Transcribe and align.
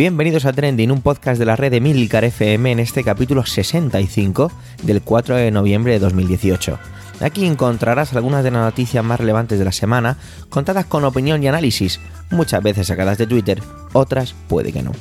Bienvenidos 0.00 0.46
a 0.46 0.54
Trending, 0.54 0.92
un 0.92 1.02
podcast 1.02 1.38
de 1.38 1.44
la 1.44 1.56
red 1.56 1.70
de 1.70 1.82
Milcar 1.82 2.24
FM 2.24 2.72
en 2.72 2.78
este 2.78 3.04
capítulo 3.04 3.44
65 3.44 4.50
del 4.82 5.02
4 5.02 5.36
de 5.36 5.50
noviembre 5.50 5.92
de 5.92 5.98
2018. 5.98 6.78
Aquí 7.20 7.44
encontrarás 7.44 8.14
algunas 8.14 8.42
de 8.42 8.50
las 8.50 8.64
noticias 8.64 9.04
más 9.04 9.20
relevantes 9.20 9.58
de 9.58 9.66
la 9.66 9.72
semana, 9.72 10.16
contadas 10.48 10.86
con 10.86 11.04
opinión 11.04 11.42
y 11.42 11.48
análisis, 11.48 12.00
muchas 12.30 12.62
veces 12.62 12.86
sacadas 12.86 13.18
de 13.18 13.26
Twitter, 13.26 13.62
otras 13.92 14.34
puede 14.48 14.72
que 14.72 14.82
no. 14.82 14.92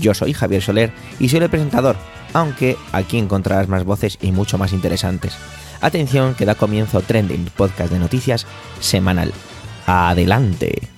Yo 0.00 0.14
soy 0.14 0.32
Javier 0.32 0.62
Soler 0.62 0.90
y 1.20 1.28
soy 1.28 1.40
el 1.40 1.50
presentador, 1.50 1.96
aunque 2.32 2.78
aquí 2.92 3.18
encontrarás 3.18 3.68
más 3.68 3.84
voces 3.84 4.16
y 4.22 4.32
mucho 4.32 4.56
más 4.56 4.72
interesantes. 4.72 5.36
Atención 5.82 6.34
que 6.34 6.46
da 6.46 6.54
comienzo 6.54 7.02
Trending, 7.02 7.50
podcast 7.54 7.92
de 7.92 7.98
noticias 7.98 8.46
semanal. 8.80 9.34
Adelante. 9.84 10.95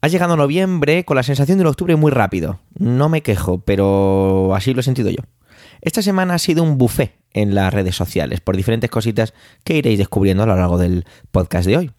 Ha 0.00 0.08
llegado 0.08 0.36
noviembre 0.36 1.04
con 1.04 1.16
la 1.16 1.24
sensación 1.24 1.58
de 1.58 1.62
un 1.62 1.68
octubre 1.68 1.96
muy 1.96 2.12
rápido. 2.12 2.60
No 2.78 3.08
me 3.08 3.22
quejo, 3.22 3.58
pero 3.58 4.54
así 4.54 4.72
lo 4.72 4.80
he 4.80 4.84
sentido 4.84 5.10
yo. 5.10 5.24
Esta 5.80 6.02
semana 6.02 6.34
ha 6.34 6.38
sido 6.38 6.62
un 6.62 6.78
buffet 6.78 7.18
en 7.32 7.54
las 7.54 7.74
redes 7.74 7.96
sociales 7.96 8.40
por 8.40 8.56
diferentes 8.56 8.90
cositas 8.90 9.34
que 9.64 9.76
iréis 9.76 9.98
descubriendo 9.98 10.44
a 10.44 10.46
lo 10.46 10.56
largo 10.56 10.78
del 10.78 11.04
podcast 11.32 11.66
de 11.66 11.76
hoy. 11.76 11.90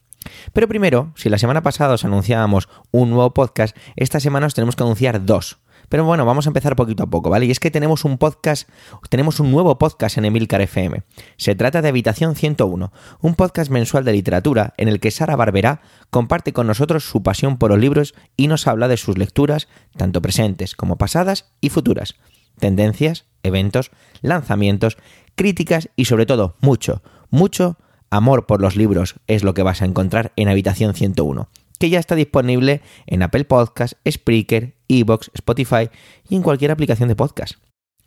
Pero 0.53 0.67
primero, 0.67 1.11
si 1.16 1.30
la 1.30 1.38
semana 1.38 1.61
pasada 1.61 1.94
os 1.94 2.05
anunciábamos 2.05 2.70
un 2.92 3.09
nuevo 3.09 3.33
podcast, 3.33 3.75
esta 3.97 4.20
semana 4.20 4.47
os 4.47 4.53
tenemos 4.53 4.77
que 4.77 4.83
anunciar 4.83 5.25
dos. 5.25 5.59
Pero 5.90 6.06
bueno, 6.06 6.26
vamos 6.26 6.45
a 6.45 6.52
empezar 6.52 6.76
poquito 6.76 7.04
a 7.04 7.08
poco, 7.08 7.30
¿vale? 7.30 7.48
Y 7.48 7.52
es 7.52 7.59
que 7.59 7.72
tenemos 7.72 8.06
un 8.06 8.18
podcast, 8.18 8.70
tenemos 9.09 9.40
un 9.40 9.52
nuevo 9.52 9.78
podcast 9.78 10.18
en 10.18 10.26
Emilcar 10.26 10.62
FM. 10.62 11.02
Se 11.38 11.56
trata 11.56 11.82
de 11.82 11.90
Habitación 11.90 12.36
101, 12.36 12.94
un 13.22 13.36
podcast 13.36 13.72
mensual 13.72 14.06
de 14.06 14.14
literatura 14.14 14.73
en 14.78 14.88
el 14.88 15.00
que 15.00 15.12
Sara 15.12 15.36
Barberá 15.36 15.82
comparte 16.12 16.54
con 16.54 16.67
nosotros 16.67 17.04
su 17.04 17.23
pasión 17.23 17.58
por 17.58 17.72
los 17.72 17.80
libros 17.80 18.14
y 18.38 18.48
nos 18.48 18.67
habla 18.67 18.88
de 18.88 18.98
sus 18.98 19.17
lecturas, 19.17 19.67
tanto 19.98 20.22
presentes 20.22 20.76
como 20.76 20.98
pasadas 20.98 21.52
y 21.60 21.70
futuras. 21.70 22.16
Tendencias, 22.60 23.26
eventos, 23.42 23.92
lanzamientos, 24.22 24.98
críticas 25.36 25.90
y 25.95 26.06
sobre 26.06 26.26
todo 26.26 26.56
mucho, 26.62 27.02
mucho 27.30 27.78
amor 28.12 28.45
por 28.45 28.62
los 28.62 28.76
libros 28.76 29.16
es 29.28 29.44
lo 29.44 29.54
que 29.54 29.64
vas 29.64 29.82
a 29.82 29.86
encontrar 29.86 30.34
en 30.36 30.50
Habitación 30.50 30.94
101 30.94 31.50
que 31.80 31.89
ya 31.89 31.99
está 31.99 32.16
disponible 32.16 32.81
en 33.08 33.23
Apple 33.23 33.45
Podcasts, 33.45 33.97
Spreaker, 34.08 34.75
Evox, 34.88 35.31
Spotify 35.33 35.89
y 36.30 36.36
en 36.36 36.44
cualquier 36.44 36.71
aplicación 36.71 37.09
de 37.09 37.16
podcast. 37.16 37.55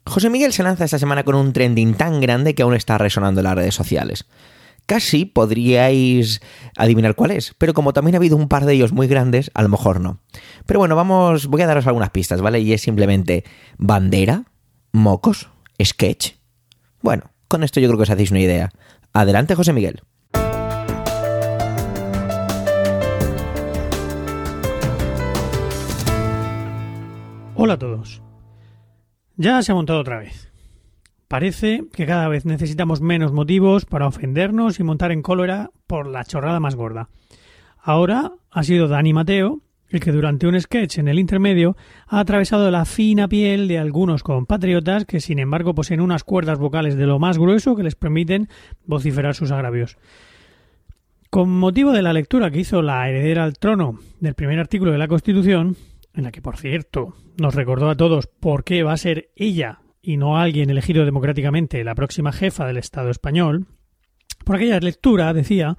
José 0.06 0.31
Miguel 0.31 0.53
se 0.53 0.62
lanza 0.62 0.84
esta 0.84 0.98
semana 0.98 1.25
con 1.25 1.34
un 1.34 1.53
trending 1.53 1.95
tan 1.95 2.20
grande 2.20 2.55
que 2.55 2.62
aún 2.62 2.75
está 2.75 2.98
resonando 2.98 3.41
en 3.41 3.45
las 3.45 3.55
redes 3.55 3.75
sociales. 3.75 4.27
Casi 4.87 5.25
podríais 5.25 6.42
adivinar 6.77 7.14
cuál 7.14 7.31
es, 7.31 7.55
pero 7.56 7.73
como 7.73 7.92
también 7.92 8.17
ha 8.17 8.19
habido 8.19 8.37
un 8.37 8.48
par 8.48 8.67
de 8.67 8.75
ellos 8.75 8.92
muy 8.92 9.06
grandes, 9.06 9.51
a 9.55 9.62
lo 9.62 9.69
mejor 9.69 10.01
no. 10.01 10.20
Pero 10.67 10.81
bueno, 10.81 10.97
vamos, 10.97 11.47
voy 11.47 11.62
a 11.62 11.67
daros 11.67 11.86
algunas 11.86 12.11
pistas, 12.11 12.41
¿vale? 12.41 12.61
Y 12.61 12.73
es 12.73 12.83
simplemente 12.83 13.45
bandera, 13.79 14.45
mocos, 14.91 15.48
sketch. 15.83 16.33
Bueno, 17.01 17.30
con 17.47 17.63
esto 17.63 17.79
yo 17.79 17.89
creo 17.89 17.98
que 17.98 18.02
os 18.02 18.11
hacéis 18.11 18.33
una 18.33 18.41
idea. 18.41 18.70
Adelante, 19.13 19.55
José 19.55 19.73
Miguel. 19.73 20.02
Hola 27.64 27.74
a 27.74 27.78
todos. 27.78 28.20
Ya 29.36 29.62
se 29.62 29.70
ha 29.70 29.77
montado 29.77 30.00
otra 30.00 30.18
vez. 30.18 30.50
Parece 31.28 31.84
que 31.92 32.06
cada 32.06 32.27
vez 32.27 32.45
necesitamos 32.45 33.00
menos 33.00 33.30
motivos 33.30 33.84
para 33.84 34.08
ofendernos 34.08 34.80
y 34.80 34.83
montar 34.83 35.12
en 35.12 35.23
cólera 35.23 35.70
por 35.86 36.08
la 36.08 36.24
chorrada 36.24 36.58
más 36.58 36.74
gorda. 36.74 37.08
Ahora 37.78 38.33
ha 38.50 38.64
sido 38.64 38.89
Dani 38.89 39.12
Mateo 39.12 39.61
el 39.90 40.00
que 40.00 40.11
durante 40.11 40.48
un 40.48 40.61
sketch 40.61 40.98
en 40.98 41.06
el 41.06 41.20
intermedio 41.20 41.77
ha 42.08 42.18
atravesado 42.18 42.68
la 42.73 42.84
fina 42.84 43.28
piel 43.28 43.68
de 43.68 43.79
algunos 43.79 44.24
compatriotas 44.24 45.05
que 45.05 45.20
sin 45.20 45.39
embargo 45.39 45.73
poseen 45.73 46.00
unas 46.00 46.24
cuerdas 46.24 46.58
vocales 46.58 46.96
de 46.96 47.06
lo 47.06 47.20
más 47.20 47.39
grueso 47.39 47.77
que 47.77 47.84
les 47.84 47.94
permiten 47.94 48.48
vociferar 48.86 49.36
sus 49.36 49.52
agravios. 49.52 49.98
Con 51.30 51.48
motivo 51.48 51.92
de 51.92 52.02
la 52.02 52.12
lectura 52.12 52.50
que 52.50 52.58
hizo 52.58 52.83
la 52.83 53.08
heredera 53.08 53.44
al 53.44 53.56
trono 53.56 54.00
del 54.18 54.34
primer 54.34 54.58
artículo 54.58 54.90
de 54.90 54.98
la 54.98 55.06
Constitución, 55.06 55.77
en 56.14 56.24
la 56.24 56.33
que, 56.33 56.42
por 56.42 56.56
cierto, 56.56 57.14
nos 57.39 57.55
recordó 57.55 57.90
a 57.90 57.96
todos 57.96 58.27
por 58.27 58.64
qué 58.64 58.83
va 58.83 58.92
a 58.92 58.98
ser 58.98 59.30
ella 59.36 59.80
y 60.02 60.17
no 60.17 60.39
alguien 60.39 60.70
elegido 60.70 61.05
democráticamente 61.05 61.84
la 61.84 61.95
próxima 61.95 62.33
jefa 62.33 62.67
del 62.67 62.77
Estado 62.77 63.11
español, 63.11 63.67
por 64.45 64.56
aquella 64.56 64.80
lectura, 64.80 65.33
decía, 65.33 65.77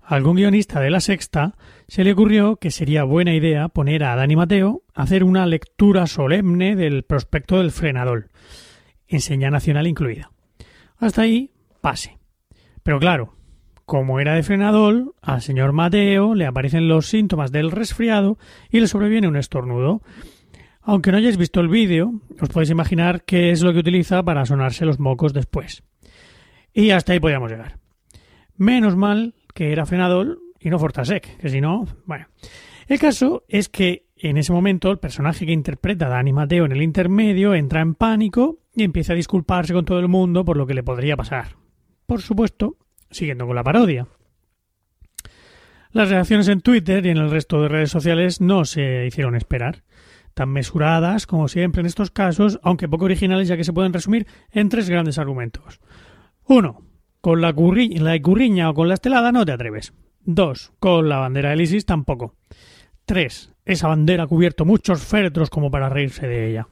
a 0.00 0.14
algún 0.14 0.36
guionista 0.36 0.80
de 0.80 0.90
la 0.90 1.00
Sexta 1.00 1.54
se 1.88 2.04
le 2.04 2.12
ocurrió 2.12 2.56
que 2.56 2.70
sería 2.70 3.04
buena 3.04 3.34
idea 3.34 3.68
poner 3.68 4.04
a 4.04 4.14
Dani 4.14 4.36
Mateo 4.36 4.82
a 4.94 5.02
hacer 5.02 5.24
una 5.24 5.46
lectura 5.46 6.06
solemne 6.06 6.76
del 6.76 7.04
prospecto 7.04 7.58
del 7.58 7.72
frenador, 7.72 8.30
enseña 9.08 9.50
nacional 9.50 9.86
incluida. 9.86 10.30
Hasta 10.98 11.22
ahí, 11.22 11.52
pase. 11.80 12.18
Pero 12.82 13.00
claro, 13.00 13.34
como 13.84 14.20
era 14.20 14.34
de 14.34 14.42
frenador, 14.42 15.14
al 15.20 15.42
señor 15.42 15.72
Mateo 15.72 16.34
le 16.34 16.46
aparecen 16.46 16.88
los 16.88 17.06
síntomas 17.06 17.52
del 17.52 17.70
resfriado 17.70 18.38
y 18.70 18.80
le 18.80 18.88
sobreviene 18.88 19.28
un 19.28 19.36
estornudo. 19.36 20.02
Aunque 20.82 21.10
no 21.10 21.18
hayáis 21.18 21.36
visto 21.36 21.60
el 21.60 21.68
vídeo, 21.68 22.12
os 22.40 22.48
podéis 22.48 22.70
imaginar 22.70 23.24
qué 23.24 23.50
es 23.50 23.62
lo 23.62 23.72
que 23.72 23.78
utiliza 23.78 24.22
para 24.22 24.46
sonarse 24.46 24.84
los 24.84 25.00
mocos 25.00 25.32
después. 25.32 25.82
Y 26.72 26.90
hasta 26.90 27.12
ahí 27.12 27.20
podíamos 27.20 27.50
llegar. 27.50 27.78
Menos 28.56 28.96
mal 28.96 29.34
que 29.54 29.72
era 29.72 29.86
frenador 29.86 30.38
y 30.60 30.70
no 30.70 30.78
Fortasec, 30.78 31.36
que 31.38 31.48
si 31.48 31.60
no, 31.60 31.86
bueno. 32.06 32.26
El 32.86 32.98
caso 32.98 33.44
es 33.48 33.68
que 33.68 34.06
en 34.16 34.36
ese 34.36 34.52
momento 34.52 34.90
el 34.90 34.98
personaje 34.98 35.46
que 35.46 35.52
interpreta 35.52 36.06
a 36.06 36.10
Dani 36.10 36.32
Mateo 36.32 36.64
en 36.64 36.72
el 36.72 36.82
intermedio 36.82 37.54
entra 37.54 37.80
en 37.80 37.94
pánico 37.94 38.58
y 38.74 38.82
empieza 38.82 39.12
a 39.12 39.16
disculparse 39.16 39.72
con 39.72 39.84
todo 39.84 39.98
el 39.98 40.08
mundo 40.08 40.44
por 40.44 40.56
lo 40.56 40.66
que 40.66 40.74
le 40.74 40.82
podría 40.82 41.16
pasar. 41.16 41.56
Por 42.06 42.20
supuesto, 42.20 42.76
siguiendo 43.10 43.46
con 43.46 43.56
la 43.56 43.64
parodia. 43.64 44.06
Las 45.94 46.10
reacciones 46.10 46.48
en 46.48 46.60
Twitter 46.60 47.06
y 47.06 47.10
en 47.10 47.18
el 47.18 47.30
resto 47.30 47.62
de 47.62 47.68
redes 47.68 47.90
sociales 47.90 48.40
no 48.40 48.64
se 48.64 49.06
hicieron 49.06 49.36
esperar. 49.36 49.84
Tan 50.34 50.50
mesuradas 50.50 51.28
como 51.28 51.46
siempre 51.46 51.80
en 51.80 51.86
estos 51.86 52.10
casos, 52.10 52.58
aunque 52.64 52.88
poco 52.88 53.04
originales 53.04 53.46
ya 53.46 53.56
que 53.56 53.62
se 53.62 53.72
pueden 53.72 53.92
resumir 53.92 54.26
en 54.50 54.68
tres 54.68 54.90
grandes 54.90 55.18
argumentos. 55.18 55.80
Uno, 56.46 56.82
Con 57.20 57.40
la, 57.40 57.54
la 57.54 58.20
curriña 58.20 58.70
o 58.70 58.74
con 58.74 58.88
la 58.88 58.94
estelada 58.94 59.30
no 59.30 59.46
te 59.46 59.52
atreves. 59.52 59.94
Dos, 60.20 60.72
Con 60.80 61.08
la 61.08 61.18
bandera 61.18 61.50
de 61.50 61.62
ISIS 61.62 61.86
tampoco. 61.86 62.34
Tres, 63.06 63.52
Esa 63.64 63.86
bandera 63.86 64.24
ha 64.24 64.26
cubierto 64.26 64.64
muchos 64.64 65.04
féretros 65.04 65.48
como 65.48 65.70
para 65.70 65.88
reírse 65.88 66.26
de 66.26 66.50
ella. 66.50 66.66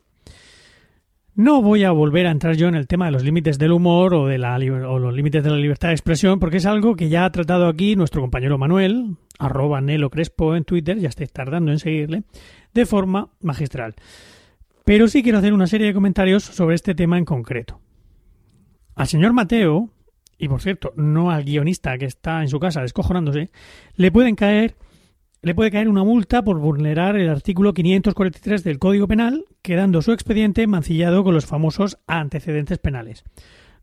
No 1.35 1.63
voy 1.63 1.85
a 1.85 1.93
volver 1.93 2.27
a 2.27 2.31
entrar 2.31 2.57
yo 2.57 2.69
en 2.69 2.75
el 2.75 2.87
tema 2.87 3.07
de 3.07 3.13
los 3.13 3.25
límites 3.25 3.59
del 3.59 3.73
humor 3.73 4.13
o, 4.13 4.27
de 4.27 4.37
la, 4.37 4.57
o 4.57 4.99
los 4.99 5.15
límites 5.15 5.43
de 5.43 5.49
la 5.49 5.57
libertad 5.57 5.89
de 5.89 5.95
expresión, 5.95 6.39
porque 6.39 6.59
es 6.59 6.67
algo 6.67 6.95
que 6.95 7.09
ya 7.09 7.25
ha 7.25 7.33
tratado 7.33 7.69
aquí 7.69 7.97
nuestro 7.97 8.21
compañero 8.21 8.59
Manuel, 8.59 9.17
arroba 9.39 9.81
Nelo 9.81 10.11
Crespo 10.11 10.55
en 10.55 10.65
Twitter, 10.65 10.99
ya 10.99 11.09
estáis 11.09 11.33
tardando 11.33 11.73
en 11.73 11.79
seguirle, 11.79 12.25
de 12.75 12.85
forma 12.85 13.31
magistral. 13.41 13.95
Pero 14.85 15.09
sí 15.09 15.23
quiero 15.23 15.39
hacer 15.39 15.55
una 15.55 15.67
serie 15.67 15.87
de 15.87 15.95
comentarios 15.95 16.45
sobre 16.45 16.75
este 16.75 16.95
tema 16.95 17.17
en 17.17 17.25
concreto. 17.25 17.81
Al 18.95 19.07
señor 19.07 19.33
Mateo, 19.33 19.89
y 20.37 20.49
por 20.49 20.61
cierto, 20.61 20.93
no 20.97 21.31
al 21.31 21.45
guionista 21.45 21.97
que 21.97 22.05
está 22.05 22.43
en 22.43 22.49
su 22.49 22.61
casa 22.61 22.83
descojonándose, 22.83 23.51
le 23.97 24.13
pueden 24.13 24.37
caer 24.37 24.75
le 25.43 25.57
puede 25.57 25.73
caer 25.73 25.89
una 25.89 26.05
multa 26.05 26.43
por 26.45 26.61
vulnerar 26.61 27.17
el 27.17 27.29
artículo 27.29 27.75
543 27.75 28.63
del 28.63 28.79
Código 28.79 29.09
Penal, 29.09 29.45
quedando 29.61 30.01
su 30.01 30.13
expediente 30.13 30.67
mancillado 30.69 31.25
con 31.25 31.35
los 31.35 31.47
famosos 31.47 31.99
antecedentes 32.07 32.79
penales. 32.79 33.25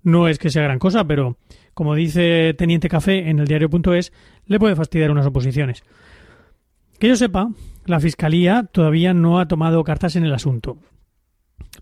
No 0.02 0.30
es 0.30 0.40
que 0.40 0.50
sea 0.50 0.64
gran 0.64 0.80
cosa, 0.80 1.06
pero 1.06 1.38
como 1.74 1.96
dice 1.96 2.54
Teniente 2.58 2.88
Café 2.88 3.30
en 3.30 3.40
el 3.40 3.48
diario.es, 3.48 4.14
le 4.46 4.58
puede 4.58 4.78
fastidiar 4.78 5.12
unas 5.12 5.26
oposiciones. 5.26 5.84
Que 6.98 7.10
yo 7.10 7.18
sepa, 7.18 7.52
la 7.86 8.00
Fiscalía 8.00 8.64
todavía 8.72 9.14
no 9.14 9.40
ha 9.40 9.50
tomado 9.50 9.84
cartas 9.84 10.16
en 10.16 10.24
el 10.24 10.34
asunto. 10.34 10.78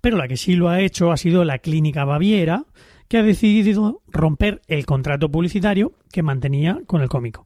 Pero 0.02 0.18
la 0.18 0.28
que 0.28 0.38
sí 0.38 0.56
lo 0.56 0.70
ha 0.70 0.82
hecho 0.82 1.12
ha 1.12 1.18
sido 1.18 1.44
la 1.44 1.60
Clínica 1.60 2.04
Baviera, 2.04 2.66
que 3.08 3.20
ha 3.20 3.24
decidido 3.24 4.02
romper 4.08 4.62
el 4.68 4.88
contrato 4.88 5.30
publicitario 5.30 5.94
que 6.12 6.24
mantenía 6.24 6.80
con 6.88 7.02
el 7.02 7.10
cómico. 7.10 7.46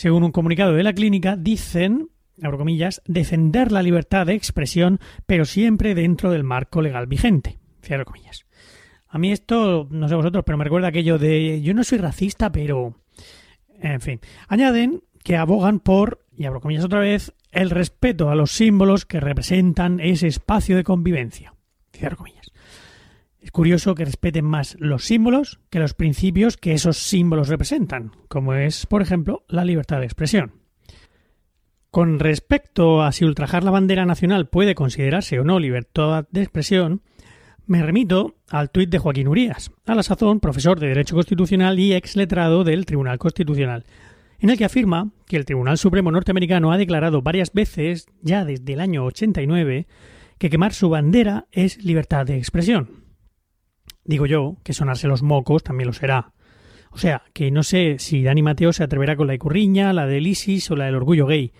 Según 0.00 0.24
un 0.24 0.32
comunicado 0.32 0.72
de 0.72 0.82
la 0.82 0.94
clínica, 0.94 1.36
dicen, 1.36 2.08
abro 2.42 2.56
comillas, 2.56 3.02
defender 3.04 3.70
la 3.70 3.82
libertad 3.82 4.24
de 4.24 4.32
expresión, 4.32 4.98
pero 5.26 5.44
siempre 5.44 5.94
dentro 5.94 6.30
del 6.30 6.42
marco 6.42 6.80
legal 6.80 7.06
vigente. 7.06 7.58
Cierro 7.82 8.06
comillas. 8.06 8.46
A 9.08 9.18
mí 9.18 9.30
esto, 9.30 9.88
no 9.90 10.08
sé 10.08 10.14
vosotros, 10.14 10.42
pero 10.46 10.56
me 10.56 10.64
recuerda 10.64 10.88
aquello 10.88 11.18
de 11.18 11.60
yo 11.60 11.74
no 11.74 11.84
soy 11.84 11.98
racista, 11.98 12.50
pero... 12.50 12.94
En 13.78 14.00
fin. 14.00 14.20
Añaden 14.48 15.02
que 15.22 15.36
abogan 15.36 15.80
por, 15.80 16.24
y 16.34 16.46
abro 16.46 16.62
comillas 16.62 16.86
otra 16.86 17.00
vez, 17.00 17.34
el 17.52 17.68
respeto 17.68 18.30
a 18.30 18.34
los 18.34 18.52
símbolos 18.52 19.04
que 19.04 19.20
representan 19.20 20.00
ese 20.00 20.28
espacio 20.28 20.76
de 20.76 20.84
convivencia. 20.84 21.52
Cierro 21.92 22.16
comillas. 22.16 22.49
Es 23.40 23.50
curioso 23.50 23.94
que 23.94 24.04
respeten 24.04 24.44
más 24.44 24.76
los 24.78 25.04
símbolos 25.04 25.60
que 25.70 25.78
los 25.78 25.94
principios 25.94 26.58
que 26.58 26.72
esos 26.72 26.98
símbolos 26.98 27.48
representan, 27.48 28.12
como 28.28 28.52
es, 28.52 28.84
por 28.84 29.00
ejemplo, 29.00 29.44
la 29.48 29.64
libertad 29.64 30.00
de 30.00 30.04
expresión. 30.04 30.52
Con 31.90 32.20
respecto 32.20 33.02
a 33.02 33.12
si 33.12 33.24
ultrajar 33.24 33.64
la 33.64 33.70
bandera 33.70 34.04
nacional 34.04 34.48
puede 34.48 34.74
considerarse 34.74 35.40
o 35.40 35.44
no 35.44 35.58
libertad 35.58 36.28
de 36.30 36.42
expresión, 36.42 37.02
me 37.66 37.82
remito 37.82 38.36
al 38.48 38.70
tuit 38.70 38.90
de 38.90 38.98
Joaquín 38.98 39.28
Urías, 39.28 39.72
a 39.86 39.94
la 39.94 40.02
sazón 40.02 40.40
profesor 40.40 40.78
de 40.78 40.88
Derecho 40.88 41.14
Constitucional 41.14 41.78
y 41.78 41.94
ex 41.94 42.16
letrado 42.16 42.62
del 42.62 42.84
Tribunal 42.84 43.18
Constitucional, 43.18 43.86
en 44.38 44.50
el 44.50 44.58
que 44.58 44.64
afirma 44.66 45.10
que 45.26 45.36
el 45.36 45.46
Tribunal 45.46 45.78
Supremo 45.78 46.12
norteamericano 46.12 46.72
ha 46.72 46.78
declarado 46.78 47.22
varias 47.22 47.52
veces, 47.52 48.06
ya 48.22 48.44
desde 48.44 48.74
el 48.74 48.80
año 48.80 49.04
89, 49.04 49.86
que 50.38 50.50
quemar 50.50 50.74
su 50.74 50.90
bandera 50.90 51.46
es 51.52 51.82
libertad 51.84 52.26
de 52.26 52.38
expresión. 52.38 52.99
Digo 54.04 54.26
yo 54.26 54.56
que 54.64 54.72
sonarse 54.72 55.08
los 55.08 55.22
mocos 55.22 55.62
también 55.62 55.86
lo 55.86 55.92
será. 55.92 56.32
O 56.90 56.98
sea, 56.98 57.22
que 57.32 57.50
no 57.50 57.62
sé 57.62 57.96
si 57.98 58.22
Dani 58.22 58.42
Mateo 58.42 58.72
se 58.72 58.82
atreverá 58.82 59.16
con 59.16 59.26
la 59.26 59.34
icurriña, 59.34 59.92
la 59.92 60.06
del 60.06 60.26
ISIS 60.26 60.70
o 60.70 60.76
la 60.76 60.86
del 60.86 60.96
orgullo 60.96 61.26
gay, 61.26 61.52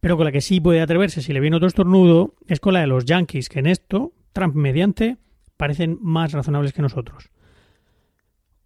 pero 0.00 0.16
con 0.16 0.26
la 0.26 0.32
que 0.32 0.42
sí 0.42 0.60
puede 0.60 0.82
atreverse 0.82 1.22
si 1.22 1.32
le 1.32 1.40
viene 1.40 1.56
otro 1.56 1.68
estornudo 1.68 2.34
es 2.46 2.60
con 2.60 2.74
la 2.74 2.80
de 2.80 2.86
los 2.86 3.06
yankees, 3.06 3.48
que 3.48 3.60
en 3.60 3.66
esto, 3.66 4.12
Trump 4.32 4.54
mediante, 4.54 5.16
parecen 5.56 5.98
más 6.02 6.32
razonables 6.32 6.74
que 6.74 6.82
nosotros. 6.82 7.30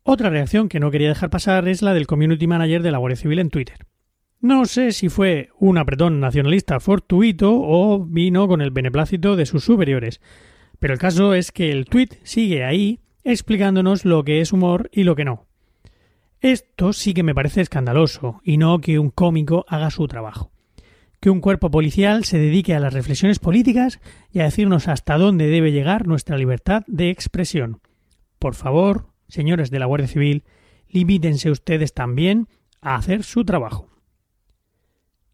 Otra 0.02 0.30
reacción 0.30 0.69
que 0.69 0.80
no 0.80 0.90
quería 0.90 1.08
dejar 1.08 1.30
pasar 1.30 1.69
es 1.69 1.82
la 1.82 1.94
del 1.94 2.06
community 2.06 2.46
manager 2.46 2.82
de 2.82 2.90
la 2.90 2.98
Guardia 2.98 3.16
Civil 3.16 3.38
en 3.38 3.50
Twitter. 3.50 3.86
No 4.40 4.64
sé 4.66 4.92
si 4.92 5.08
fue 5.08 5.50
un 5.58 5.78
apretón 5.78 6.19
nacionalista 6.20 6.80
fortuito 6.80 7.52
o 7.54 8.04
vino 8.04 8.48
con 8.48 8.60
el 8.60 8.70
beneplácito 8.70 9.36
de 9.36 9.46
sus 9.46 9.64
superiores, 9.64 10.20
pero 10.78 10.94
el 10.94 11.00
caso 11.00 11.34
es 11.34 11.52
que 11.52 11.70
el 11.70 11.84
tweet 11.86 12.19
sigue 12.22 12.64
ahí 12.64 13.00
explicándonos 13.28 14.04
lo 14.04 14.25
que 14.25 14.40
es 14.40 14.52
humor 14.52 14.88
y 14.92 15.04
lo 15.04 15.14
que 15.14 15.25
no. 15.25 15.46
Esto 16.40 16.92
sí 16.92 17.14
que 17.14 17.22
me 17.22 17.34
parece 17.34 17.60
escandaloso, 17.60 18.40
y 18.42 18.56
no 18.56 18.80
que 18.80 18.98
un 18.98 19.10
cómico 19.10 19.64
haga 19.69 19.90
su 19.90 20.06
trabajo. 20.06 20.50
Que 21.20 21.30
un 21.30 21.40
cuerpo 21.40 21.70
policial 21.70 22.25
se 22.25 22.38
dedique 22.38 22.75
a 22.75 22.80
las 22.80 22.94
reflexiones 22.94 23.38
políticas 23.38 24.00
y 24.32 24.40
a 24.40 24.44
decirnos 24.44 24.88
hasta 24.88 25.19
dónde 25.19 25.48
debe 25.48 25.72
llegar 25.72 26.06
nuestra 26.06 26.38
libertad 26.38 26.84
de 26.86 27.10
expresión. 27.10 27.80
Por 28.38 28.54
favor, 28.54 29.08
señores 29.28 29.70
de 29.70 29.80
la 29.80 29.86
Guardia 29.86 30.08
Civil, 30.08 30.44
limítense 30.88 31.50
ustedes 31.50 31.92
también 31.92 32.48
a 32.80 32.94
hacer 32.94 33.25
su 33.25 33.44
trabajo. 33.44 33.88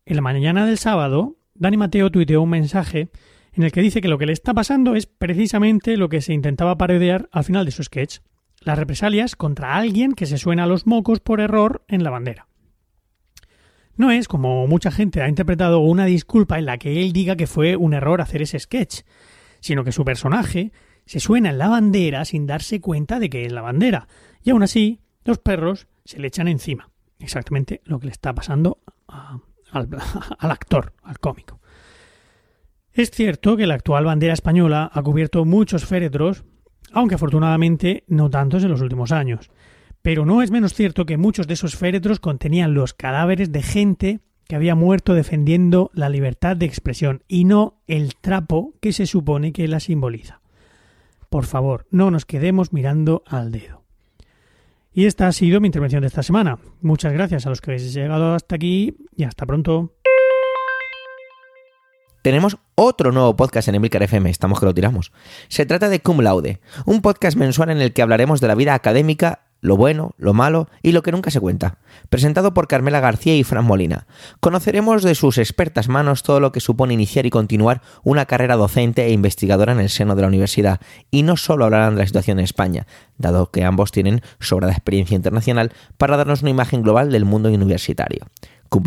En 0.06 0.16
la 0.16 0.22
mañana 0.22 0.66
del 0.66 0.78
sábado, 0.78 1.36
Dani 1.54 1.76
Mateo 1.76 2.10
tuiteó 2.10 2.42
un 2.42 2.50
mensaje 2.50 3.10
en 3.54 3.62
el 3.62 3.72
que 3.72 3.82
dice 3.82 4.00
que 4.00 4.08
lo 4.08 4.18
que 4.18 4.26
le 4.26 4.32
está 4.32 4.52
pasando 4.52 4.96
es 4.96 5.06
precisamente 5.06 5.96
lo 5.96 6.08
que 6.08 6.20
se 6.20 6.32
intentaba 6.32 6.76
parodiar 6.76 7.28
al 7.32 7.44
final 7.44 7.64
de 7.64 7.70
su 7.70 7.84
sketch, 7.84 8.18
las 8.60 8.78
represalias 8.78 9.36
contra 9.36 9.76
alguien 9.76 10.12
que 10.12 10.26
se 10.26 10.38
suena 10.38 10.64
a 10.64 10.66
los 10.66 10.86
mocos 10.86 11.20
por 11.20 11.40
error 11.40 11.84
en 11.88 12.02
la 12.02 12.10
bandera. 12.10 12.48
No 13.96 14.10
es, 14.10 14.26
como 14.26 14.66
mucha 14.66 14.90
gente 14.90 15.22
ha 15.22 15.28
interpretado, 15.28 15.78
una 15.78 16.04
disculpa 16.04 16.58
en 16.58 16.66
la 16.66 16.78
que 16.78 17.00
él 17.00 17.12
diga 17.12 17.36
que 17.36 17.46
fue 17.46 17.76
un 17.76 17.94
error 17.94 18.20
hacer 18.20 18.42
ese 18.42 18.58
sketch, 18.58 19.02
sino 19.60 19.84
que 19.84 19.92
su 19.92 20.04
personaje 20.04 20.72
se 21.06 21.20
suena 21.20 21.50
en 21.50 21.58
la 21.58 21.68
bandera 21.68 22.24
sin 22.24 22.46
darse 22.46 22.80
cuenta 22.80 23.20
de 23.20 23.30
que 23.30 23.44
es 23.44 23.52
la 23.52 23.62
bandera. 23.62 24.08
Y 24.42 24.50
aún 24.50 24.64
así, 24.64 25.00
los 25.24 25.38
perros 25.38 25.86
se 26.04 26.18
le 26.18 26.26
echan 26.26 26.48
encima. 26.48 26.90
Exactamente 27.20 27.82
lo 27.84 28.00
que 28.00 28.06
le 28.06 28.12
está 28.12 28.34
pasando 28.34 28.80
al, 29.06 29.88
al 30.38 30.50
actor, 30.50 30.92
al 31.02 31.20
cómico. 31.20 31.60
Es 32.94 33.10
cierto 33.10 33.56
que 33.56 33.66
la 33.66 33.74
actual 33.74 34.04
bandera 34.04 34.34
española 34.34 34.88
ha 34.92 35.02
cubierto 35.02 35.44
muchos 35.44 35.84
féretros, 35.84 36.44
aunque 36.92 37.16
afortunadamente 37.16 38.04
no 38.06 38.30
tantos 38.30 38.62
en 38.62 38.70
los 38.70 38.80
últimos 38.80 39.10
años. 39.10 39.50
Pero 40.00 40.24
no 40.24 40.42
es 40.42 40.52
menos 40.52 40.74
cierto 40.74 41.04
que 41.04 41.16
muchos 41.16 41.48
de 41.48 41.54
esos 41.54 41.74
féretros 41.74 42.20
contenían 42.20 42.72
los 42.72 42.94
cadáveres 42.94 43.50
de 43.50 43.62
gente 43.62 44.20
que 44.46 44.54
había 44.54 44.76
muerto 44.76 45.14
defendiendo 45.14 45.90
la 45.92 46.08
libertad 46.08 46.56
de 46.56 46.66
expresión 46.66 47.24
y 47.26 47.44
no 47.44 47.82
el 47.88 48.14
trapo 48.14 48.74
que 48.80 48.92
se 48.92 49.06
supone 49.06 49.52
que 49.52 49.66
la 49.66 49.80
simboliza. 49.80 50.40
Por 51.30 51.46
favor, 51.46 51.88
no 51.90 52.12
nos 52.12 52.26
quedemos 52.26 52.72
mirando 52.72 53.24
al 53.26 53.50
dedo. 53.50 53.82
Y 54.92 55.06
esta 55.06 55.26
ha 55.26 55.32
sido 55.32 55.60
mi 55.60 55.66
intervención 55.66 56.02
de 56.02 56.06
esta 56.06 56.22
semana. 56.22 56.60
Muchas 56.80 57.12
gracias 57.12 57.44
a 57.44 57.50
los 57.50 57.60
que 57.60 57.72
habéis 57.72 57.92
llegado 57.92 58.34
hasta 58.34 58.54
aquí 58.54 58.94
y 59.16 59.24
hasta 59.24 59.46
pronto. 59.46 59.94
Tenemos 62.24 62.56
otro 62.74 63.12
nuevo 63.12 63.36
podcast 63.36 63.68
en 63.68 63.74
Emilcar 63.74 64.02
FM, 64.02 64.30
estamos 64.30 64.58
que 64.58 64.64
lo 64.64 64.72
tiramos. 64.72 65.12
Se 65.48 65.66
trata 65.66 65.90
de 65.90 66.00
Cum 66.00 66.20
Laude, 66.20 66.58
un 66.86 67.02
podcast 67.02 67.36
mensual 67.36 67.68
en 67.68 67.82
el 67.82 67.92
que 67.92 68.00
hablaremos 68.00 68.40
de 68.40 68.48
la 68.48 68.54
vida 68.54 68.72
académica 68.72 69.40
lo 69.60 69.76
bueno, 69.76 70.12
lo 70.16 70.32
malo 70.32 70.68
y 70.82 70.92
lo 70.92 71.02
que 71.02 71.12
nunca 71.12 71.30
se 71.30 71.40
cuenta. 71.40 71.76
Presentado 72.08 72.54
por 72.54 72.66
Carmela 72.66 73.00
García 73.00 73.36
y 73.36 73.44
Fran 73.44 73.66
Molina. 73.66 74.06
Conoceremos 74.40 75.02
de 75.02 75.14
sus 75.14 75.36
expertas 75.36 75.88
manos 75.88 76.22
todo 76.22 76.40
lo 76.40 76.50
que 76.50 76.60
supone 76.60 76.94
iniciar 76.94 77.26
y 77.26 77.30
continuar 77.30 77.82
una 78.04 78.24
carrera 78.24 78.56
docente 78.56 79.04
e 79.04 79.12
investigadora 79.12 79.72
en 79.72 79.80
el 79.80 79.90
seno 79.90 80.14
de 80.14 80.22
la 80.22 80.28
universidad. 80.28 80.80
Y 81.10 81.24
no 81.24 81.36
solo 81.36 81.66
hablarán 81.66 81.94
de 81.94 82.00
la 82.00 82.06
situación 82.06 82.38
en 82.38 82.44
España, 82.44 82.86
dado 83.18 83.50
que 83.50 83.64
ambos 83.64 83.92
tienen 83.92 84.22
sobrada 84.40 84.72
experiencia 84.72 85.14
internacional 85.14 85.72
para 85.98 86.16
darnos 86.16 86.40
una 86.40 86.50
imagen 86.50 86.82
global 86.82 87.10
del 87.10 87.26
mundo 87.26 87.50
universitario. 87.50 88.26
Cum 88.74 88.82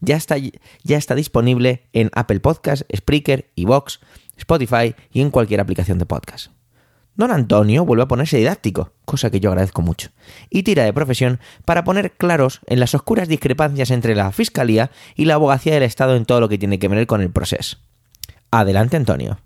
ya 0.00 0.16
está, 0.16 0.36
ya 0.38 0.98
está 0.98 1.14
disponible 1.14 1.86
en 1.92 2.10
Apple 2.14 2.40
Podcasts, 2.40 2.84
Spreaker, 2.92 3.48
Vox, 3.58 4.00
Spotify 4.36 4.96
y 5.12 5.20
en 5.20 5.30
cualquier 5.30 5.60
aplicación 5.60 5.98
de 5.98 6.06
podcast. 6.06 6.48
Don 7.14 7.30
Antonio 7.30 7.84
vuelve 7.84 8.02
a 8.02 8.08
ponerse 8.08 8.38
didáctico, 8.38 8.92
cosa 9.04 9.30
que 9.30 9.38
yo 9.38 9.50
agradezco 9.50 9.82
mucho, 9.82 10.10
y 10.50 10.64
tira 10.64 10.82
de 10.82 10.92
profesión 10.92 11.38
para 11.64 11.84
poner 11.84 12.10
claros 12.10 12.60
en 12.66 12.80
las 12.80 12.92
oscuras 12.96 13.28
discrepancias 13.28 13.92
entre 13.92 14.16
la 14.16 14.32
Fiscalía 14.32 14.90
y 15.14 15.26
la 15.26 15.34
Abogacía 15.34 15.74
del 15.74 15.84
Estado 15.84 16.16
en 16.16 16.24
todo 16.24 16.40
lo 16.40 16.48
que 16.48 16.58
tiene 16.58 16.80
que 16.80 16.88
ver 16.88 17.06
con 17.06 17.20
el 17.20 17.30
proceso. 17.30 17.76
Adelante, 18.50 18.96
Antonio. 18.96 19.38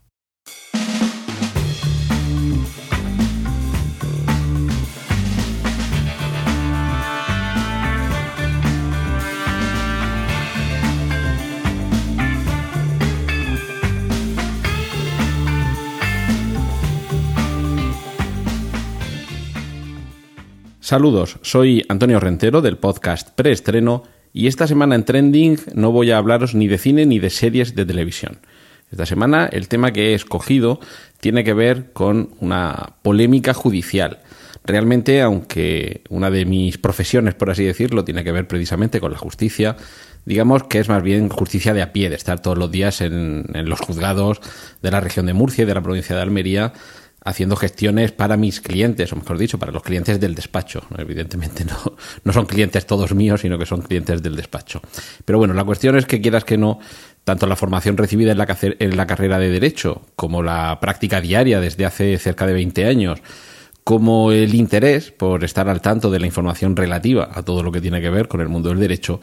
Saludos, 20.85 21.39
soy 21.41 21.83
Antonio 21.89 22.21
Rentero 22.21 22.61
del 22.61 22.77
podcast 22.77 23.31
Preestreno 23.31 24.03
y 24.35 24.49
esta 24.49 24.67
semana 24.67 24.95
en 24.95 25.07
Trending 25.07 25.59
no 25.73 25.93
voy 25.93 26.11
a 26.11 26.19
hablaros 26.19 26.55
ni 26.55 26.69
de 26.69 26.77
cine 26.77 27.07
ni 27.07 27.19
de 27.19 27.31
series 27.31 27.75
de 27.75 27.87
televisión. 27.87 28.41
Esta 28.91 29.07
semana 29.07 29.49
el 29.51 29.69
tema 29.69 29.95
que 29.95 30.11
he 30.11 30.15
escogido 30.15 30.81
tiene 31.21 31.43
que 31.43 31.55
ver 31.55 31.95
con 31.95 32.35
una 32.39 32.97
polémica 33.01 33.55
judicial. 33.55 34.19
Realmente, 34.63 35.23
aunque 35.23 36.03
una 36.11 36.31
de 36.31 36.45
mis 36.45 36.77
profesiones, 36.77 37.33
por 37.33 37.49
así 37.49 37.65
decirlo, 37.65 38.05
tiene 38.05 38.23
que 38.23 38.33
ver 38.33 38.47
precisamente 38.47 39.01
con 39.01 39.11
la 39.11 39.19
justicia, 39.19 39.77
digamos 40.27 40.65
que 40.65 40.81
es 40.81 40.91
más 40.91 41.03
bien 41.03 41.31
justicia 41.31 41.73
de 41.73 41.81
a 41.81 41.95
pie, 41.95 42.11
de 42.11 42.17
estar 42.17 42.41
todos 42.43 42.59
los 42.59 42.71
días 42.71 43.01
en, 43.01 43.47
en 43.55 43.71
los 43.71 43.81
juzgados 43.81 44.43
de 44.83 44.91
la 44.91 45.01
región 45.01 45.25
de 45.25 45.33
Murcia 45.33 45.63
y 45.63 45.67
de 45.67 45.75
la 45.75 45.83
provincia 45.83 46.15
de 46.15 46.21
Almería 46.21 46.75
haciendo 47.25 47.57
gestiones 47.57 48.13
para 48.13 48.37
mis 48.37 48.61
clientes, 48.61 49.13
o 49.13 49.17
mejor 49.17 49.39
dicho, 49.39 49.59
para 49.59 49.73
los 49.73 49.83
clientes 49.83 50.21
del 50.21 50.35
despacho. 50.35 50.83
Evidentemente 50.97 51.65
no, 51.65 51.97
no 52.23 52.33
son 52.33 52.47
clientes 52.47 52.87
todos 52.87 53.15
míos, 53.15 53.41
sino 53.41 53.59
que 53.59 53.67
son 53.67 53.81
clientes 53.81 54.23
del 54.23 54.37
despacho. 54.37 54.83
Pero 55.25 55.39
bueno, 55.39 55.55
la 55.55 55.65
cuestión 55.65 55.97
es 55.97 56.05
que 56.07 56.21
quieras 56.21 56.45
que 56.45 56.59
no, 56.59 56.79
tanto 57.25 57.47
la 57.47 57.57
formación 57.57 57.97
recibida 57.97 58.33
en 58.33 58.39
la, 58.39 58.59
en 58.61 58.97
la 58.97 59.07
carrera 59.07 59.39
de 59.39 59.49
Derecho 59.49 60.03
como 60.15 60.43
la 60.43 60.79
práctica 60.81 61.21
diaria 61.21 61.61
desde 61.61 61.87
hace 61.87 62.19
cerca 62.19 62.47
de 62.47 62.53
20 62.53 62.85
años, 62.85 63.21
como 63.85 64.31
el 64.31 64.55
interés 64.55 65.11
por 65.11 65.45
estar 65.45 65.69
al 65.69 65.81
tanto 65.81 66.11
de 66.11 66.21
la 66.21 66.27
información 66.27 66.77
relativa 66.77 67.31
a 67.33 67.43
todo 67.43 67.63
lo 67.63 67.73
que 67.73 67.81
tiene 67.81 68.01
que 68.01 68.11
ver 68.11 68.29
con 68.29 68.43
el 68.43 68.49
mundo 68.49 68.69
del 68.69 68.81
derecho, 68.81 69.21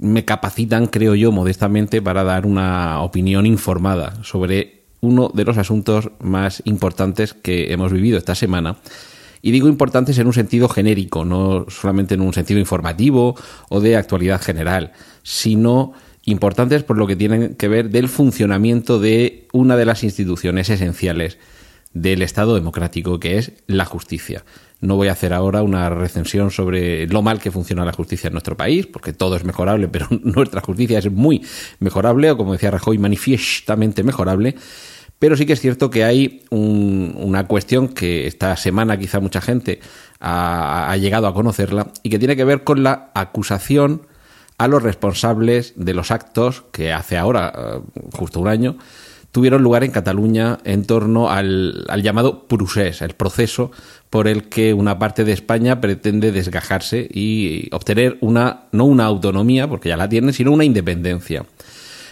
me 0.00 0.24
capacitan, 0.24 0.86
creo 0.86 1.16
yo, 1.16 1.32
modestamente 1.32 2.00
para 2.00 2.22
dar 2.22 2.46
una 2.46 3.02
opinión 3.02 3.46
informada 3.46 4.22
sobre 4.22 4.77
uno 5.00 5.30
de 5.32 5.44
los 5.44 5.58
asuntos 5.58 6.10
más 6.20 6.62
importantes 6.64 7.34
que 7.34 7.72
hemos 7.72 7.92
vivido 7.92 8.18
esta 8.18 8.34
semana. 8.34 8.78
Y 9.40 9.52
digo 9.52 9.68
importantes 9.68 10.18
en 10.18 10.26
un 10.26 10.32
sentido 10.32 10.68
genérico, 10.68 11.24
no 11.24 11.66
solamente 11.68 12.14
en 12.14 12.20
un 12.20 12.32
sentido 12.32 12.58
informativo 12.58 13.36
o 13.68 13.80
de 13.80 13.96
actualidad 13.96 14.42
general, 14.42 14.92
sino 15.22 15.92
importantes 16.24 16.82
por 16.82 16.98
lo 16.98 17.06
que 17.06 17.16
tienen 17.16 17.54
que 17.54 17.68
ver 17.68 17.90
del 17.90 18.08
funcionamiento 18.08 18.98
de 18.98 19.46
una 19.52 19.76
de 19.76 19.84
las 19.84 20.02
instituciones 20.02 20.68
esenciales 20.68 21.38
del 21.94 22.22
Estado 22.22 22.54
democrático, 22.54 23.18
que 23.18 23.38
es 23.38 23.52
la 23.66 23.84
justicia. 23.84 24.44
No 24.80 24.96
voy 24.96 25.08
a 25.08 25.12
hacer 25.12 25.32
ahora 25.32 25.62
una 25.62 25.90
recensión 25.90 26.50
sobre 26.50 27.06
lo 27.08 27.22
mal 27.22 27.40
que 27.40 27.50
funciona 27.50 27.84
la 27.84 27.92
justicia 27.92 28.28
en 28.28 28.34
nuestro 28.34 28.56
país, 28.56 28.86
porque 28.86 29.12
todo 29.12 29.36
es 29.36 29.44
mejorable, 29.44 29.88
pero 29.92 30.06
nuestra 30.10 30.60
justicia 30.60 30.98
es 30.98 31.10
muy 31.10 31.44
mejorable, 31.80 32.30
o 32.30 32.36
como 32.36 32.52
decía 32.52 32.70
Rajoy, 32.70 32.98
manifiestamente 32.98 34.02
mejorable. 34.02 34.54
Pero 35.18 35.36
sí 35.36 35.46
que 35.46 35.54
es 35.54 35.60
cierto 35.60 35.90
que 35.90 36.04
hay 36.04 36.44
una 36.50 37.48
cuestión 37.48 37.88
que 37.88 38.28
esta 38.28 38.56
semana 38.56 38.98
quizá 38.98 39.18
mucha 39.18 39.40
gente 39.40 39.80
ha, 40.20 40.96
llegado 40.96 41.26
a 41.26 41.34
conocerla 41.34 41.88
y 42.04 42.10
que 42.10 42.20
tiene 42.20 42.36
que 42.36 42.44
ver 42.44 42.62
con 42.62 42.84
la 42.84 43.10
acusación 43.14 44.06
a 44.58 44.68
los 44.68 44.82
responsables 44.82 45.72
de 45.74 45.94
los 45.94 46.12
actos 46.12 46.64
que 46.70 46.92
hace 46.92 47.16
ahora 47.16 47.52
eh, 47.56 47.80
justo 48.12 48.40
un 48.40 48.48
año 48.48 48.76
tuvieron 49.32 49.62
lugar 49.62 49.84
en 49.84 49.90
Cataluña 49.90 50.58
en 50.64 50.84
torno 50.84 51.30
al, 51.30 51.84
llamado 52.02 52.46
procés, 52.46 53.02
el 53.02 53.14
proceso 53.14 53.70
por 54.10 54.28
el 54.28 54.44
que 54.44 54.72
una 54.72 54.98
parte 54.98 55.24
de 55.24 55.32
España 55.32 55.80
pretende 55.80 56.32
desgajarse 56.32 57.08
y 57.12 57.68
obtener 57.72 58.16
una, 58.20 58.64
no 58.72 58.84
una 58.84 59.04
autonomía, 59.04 59.68
porque 59.68 59.90
ya 59.90 59.96
la 59.96 60.08
tiene, 60.08 60.32
sino 60.32 60.52
una 60.52 60.64
independencia. 60.64 61.44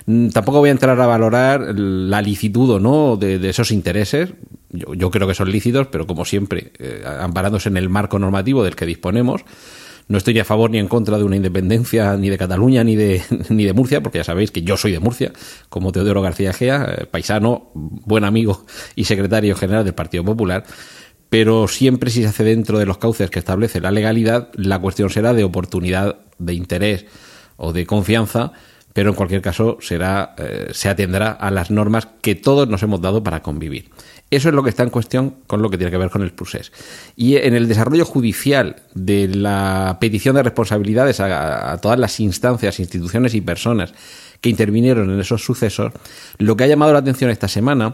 Mm, 0.06 0.28
tampoco 0.28 0.58
voy 0.60 0.68
a 0.68 0.72
entrar 0.72 1.00
a 1.00 1.06
valorar 1.06 1.74
la 1.78 2.22
licitud 2.22 2.70
o 2.70 2.80
no 2.80 3.16
de, 3.16 3.48
esos 3.48 3.70
intereses. 3.70 4.30
Yo, 4.70 5.10
creo 5.10 5.26
que 5.26 5.34
son 5.34 5.50
lícitos, 5.50 5.88
pero 5.88 6.06
como 6.06 6.24
siempre, 6.24 6.72
eh, 6.78 7.02
amparándose 7.20 7.68
en 7.68 7.76
el 7.76 7.88
marco 7.88 8.18
normativo 8.18 8.62
del 8.62 8.76
que 8.76 8.86
disponemos. 8.86 9.44
No 10.08 10.18
estoy 10.18 10.38
a 10.38 10.44
favor 10.44 10.70
ni 10.70 10.78
en 10.78 10.86
contra 10.86 11.18
de 11.18 11.24
una 11.24 11.34
independencia 11.34 12.16
ni 12.16 12.30
de 12.30 12.38
Cataluña 12.38 12.84
ni 12.84 12.94
de, 12.94 13.22
ni 13.48 13.64
de 13.64 13.72
Murcia, 13.72 14.02
porque 14.02 14.18
ya 14.18 14.24
sabéis 14.24 14.52
que 14.52 14.62
yo 14.62 14.76
soy 14.76 14.92
de 14.92 15.00
Murcia, 15.00 15.32
como 15.68 15.90
Teodoro 15.90 16.22
García 16.22 16.52
Gea, 16.52 16.94
eh, 16.98 17.06
paisano, 17.06 17.70
buen 17.74 18.22
amigo 18.22 18.64
y 18.94 19.04
secretario 19.04 19.56
general 19.56 19.84
del 19.84 19.94
Partido 19.94 20.24
Popular. 20.24 20.64
Pero 21.30 21.68
siempre 21.68 22.10
si 22.10 22.22
se 22.22 22.28
hace 22.28 22.44
dentro 22.44 22.78
de 22.78 22.86
los 22.86 22.98
cauces 22.98 23.30
que 23.30 23.38
establece 23.38 23.80
la 23.80 23.90
legalidad, 23.90 24.48
la 24.54 24.78
cuestión 24.78 25.10
será 25.10 25.34
de 25.34 25.44
oportunidad, 25.44 26.18
de 26.38 26.54
interés 26.54 27.06
o 27.56 27.72
de 27.72 27.86
confianza, 27.86 28.52
pero 28.96 29.10
en 29.10 29.14
cualquier 29.14 29.42
caso 29.42 29.76
será, 29.82 30.34
eh, 30.38 30.68
se 30.72 30.88
atendrá 30.88 31.30
a 31.30 31.50
las 31.50 31.70
normas 31.70 32.08
que 32.22 32.34
todos 32.34 32.66
nos 32.66 32.82
hemos 32.82 33.02
dado 33.02 33.22
para 33.22 33.42
convivir. 33.42 33.90
Eso 34.30 34.48
es 34.48 34.54
lo 34.54 34.62
que 34.62 34.70
está 34.70 34.84
en 34.84 34.88
cuestión 34.88 35.34
con 35.46 35.60
lo 35.60 35.68
que 35.68 35.76
tiene 35.76 35.90
que 35.90 35.98
ver 35.98 36.08
con 36.08 36.22
el 36.22 36.32
procés. 36.32 36.72
Y 37.14 37.36
en 37.36 37.54
el 37.54 37.68
desarrollo 37.68 38.06
judicial 38.06 38.76
de 38.94 39.28
la 39.28 39.98
petición 40.00 40.34
de 40.34 40.42
responsabilidades 40.42 41.20
a, 41.20 41.78
todas 41.82 41.98
las 41.98 42.18
instancias, 42.20 42.80
instituciones 42.80 43.34
y 43.34 43.42
personas 43.42 43.92
que 44.40 44.48
intervinieron 44.48 45.10
en 45.10 45.20
esos 45.20 45.44
sucesos, 45.44 45.92
lo 46.38 46.56
que 46.56 46.64
ha 46.64 46.66
llamado 46.66 46.94
la 46.94 47.00
atención 47.00 47.30
esta 47.30 47.48
semana 47.48 47.92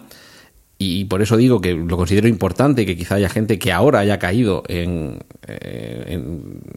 y 0.82 1.04
por 1.04 1.22
eso 1.22 1.36
digo 1.36 1.60
que 1.60 1.74
lo 1.74 1.96
considero 1.96 2.28
importante 2.28 2.86
que 2.86 2.96
quizá 2.96 3.16
haya 3.16 3.28
gente 3.28 3.58
que 3.58 3.72
ahora 3.72 4.00
haya 4.00 4.18
caído 4.18 4.62
en, 4.68 5.18
eh, 5.46 6.20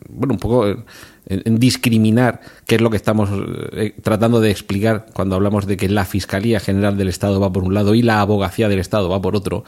bueno, 0.10 0.34
un 0.34 0.40
poco 0.40 0.68
en, 0.68 1.60
discriminar 1.60 2.42
qué 2.66 2.76
es 2.76 2.82
lo 2.82 2.90
que 2.90 2.98
estamos 2.98 3.30
eh, 3.74 3.94
tratando 4.02 4.42
de 4.42 4.52
explicar 4.52 5.08
cuando 5.14 5.36
hablamos 5.36 5.66
de 5.66 5.78
que 5.78 5.90
la 5.90 6.06
Fiscalía 6.06 6.60
General 6.60 6.98
del 6.98 7.08
Estado 7.08 7.40
va 7.40 7.52
por 7.52 7.64
un 7.64 7.74
lado 7.74 7.96
y 7.96 8.02
la 8.02 8.22
Abogacía 8.22 8.70
del 8.70 8.80
Estado 8.80 9.10
va 9.10 9.22
por 9.22 9.36
otro. 9.36 9.64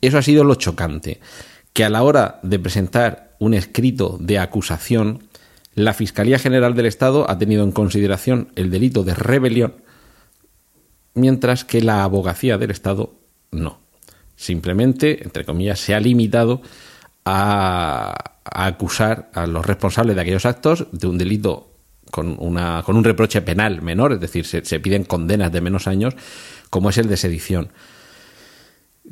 Eso 0.00 0.18
ha 0.18 0.22
sido 0.22 0.44
lo 0.44 0.54
chocante, 0.54 1.20
que 1.72 1.84
a 1.84 1.90
la 1.90 2.02
hora 2.02 2.40
de 2.42 2.58
presentar 2.58 3.36
un 3.38 3.54
escrito 3.54 4.16
de 4.20 4.38
acusación, 4.38 5.24
la 5.74 5.92
Fiscalía 5.92 6.38
General 6.38 6.74
del 6.74 6.86
Estado 6.86 7.28
ha 7.28 7.38
tenido 7.38 7.64
en 7.64 7.72
consideración 7.72 8.48
el 8.54 8.70
delito 8.70 9.02
de 9.02 9.14
rebelión, 9.14 9.74
mientras 11.14 11.64
que 11.64 11.80
la 11.80 12.04
Abogacía 12.04 12.58
del 12.58 12.70
Estado 12.70 13.23
no. 13.54 13.78
Simplemente, 14.36 15.22
entre 15.22 15.44
comillas, 15.44 15.78
se 15.78 15.94
ha 15.94 16.00
limitado 16.00 16.60
a, 17.24 18.14
acusar 18.44 19.30
a 19.32 19.46
los 19.46 19.64
responsables 19.64 20.16
de 20.16 20.22
aquellos 20.22 20.44
actos 20.44 20.86
de 20.92 21.06
un 21.06 21.16
delito 21.16 21.70
con, 22.10 22.36
una, 22.38 22.82
con 22.84 22.96
un 22.96 23.04
reproche 23.04 23.42
penal 23.42 23.80
menor, 23.80 24.12
es 24.12 24.20
decir, 24.20 24.44
se, 24.44 24.64
se 24.64 24.80
piden 24.80 25.04
condenas 25.04 25.52
de 25.52 25.60
menos 25.60 25.86
años, 25.86 26.14
como 26.70 26.90
es 26.90 26.98
el 26.98 27.08
de 27.08 27.16
sedición. 27.16 27.70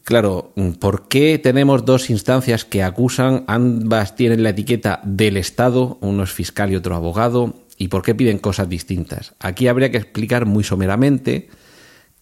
Claro, 0.04 0.52
¿por 0.80 1.08
qué 1.08 1.38
tenemos 1.38 1.84
dos 1.84 2.10
instancias 2.10 2.64
que 2.64 2.82
acusan? 2.82 3.44
Ambas 3.46 4.16
tienen 4.16 4.42
la 4.42 4.50
etiqueta 4.50 5.00
del 5.04 5.36
Estado, 5.36 5.98
uno 6.00 6.22
es 6.24 6.32
fiscal 6.32 6.72
y 6.72 6.76
otro 6.76 6.96
abogado, 6.96 7.54
¿y 7.76 7.88
por 7.88 8.02
qué 8.02 8.14
piden 8.14 8.38
cosas 8.38 8.68
distintas? 8.68 9.34
Aquí 9.38 9.68
habría 9.68 9.90
que 9.90 9.98
explicar 9.98 10.46
muy 10.46 10.64
someramente 10.64 11.50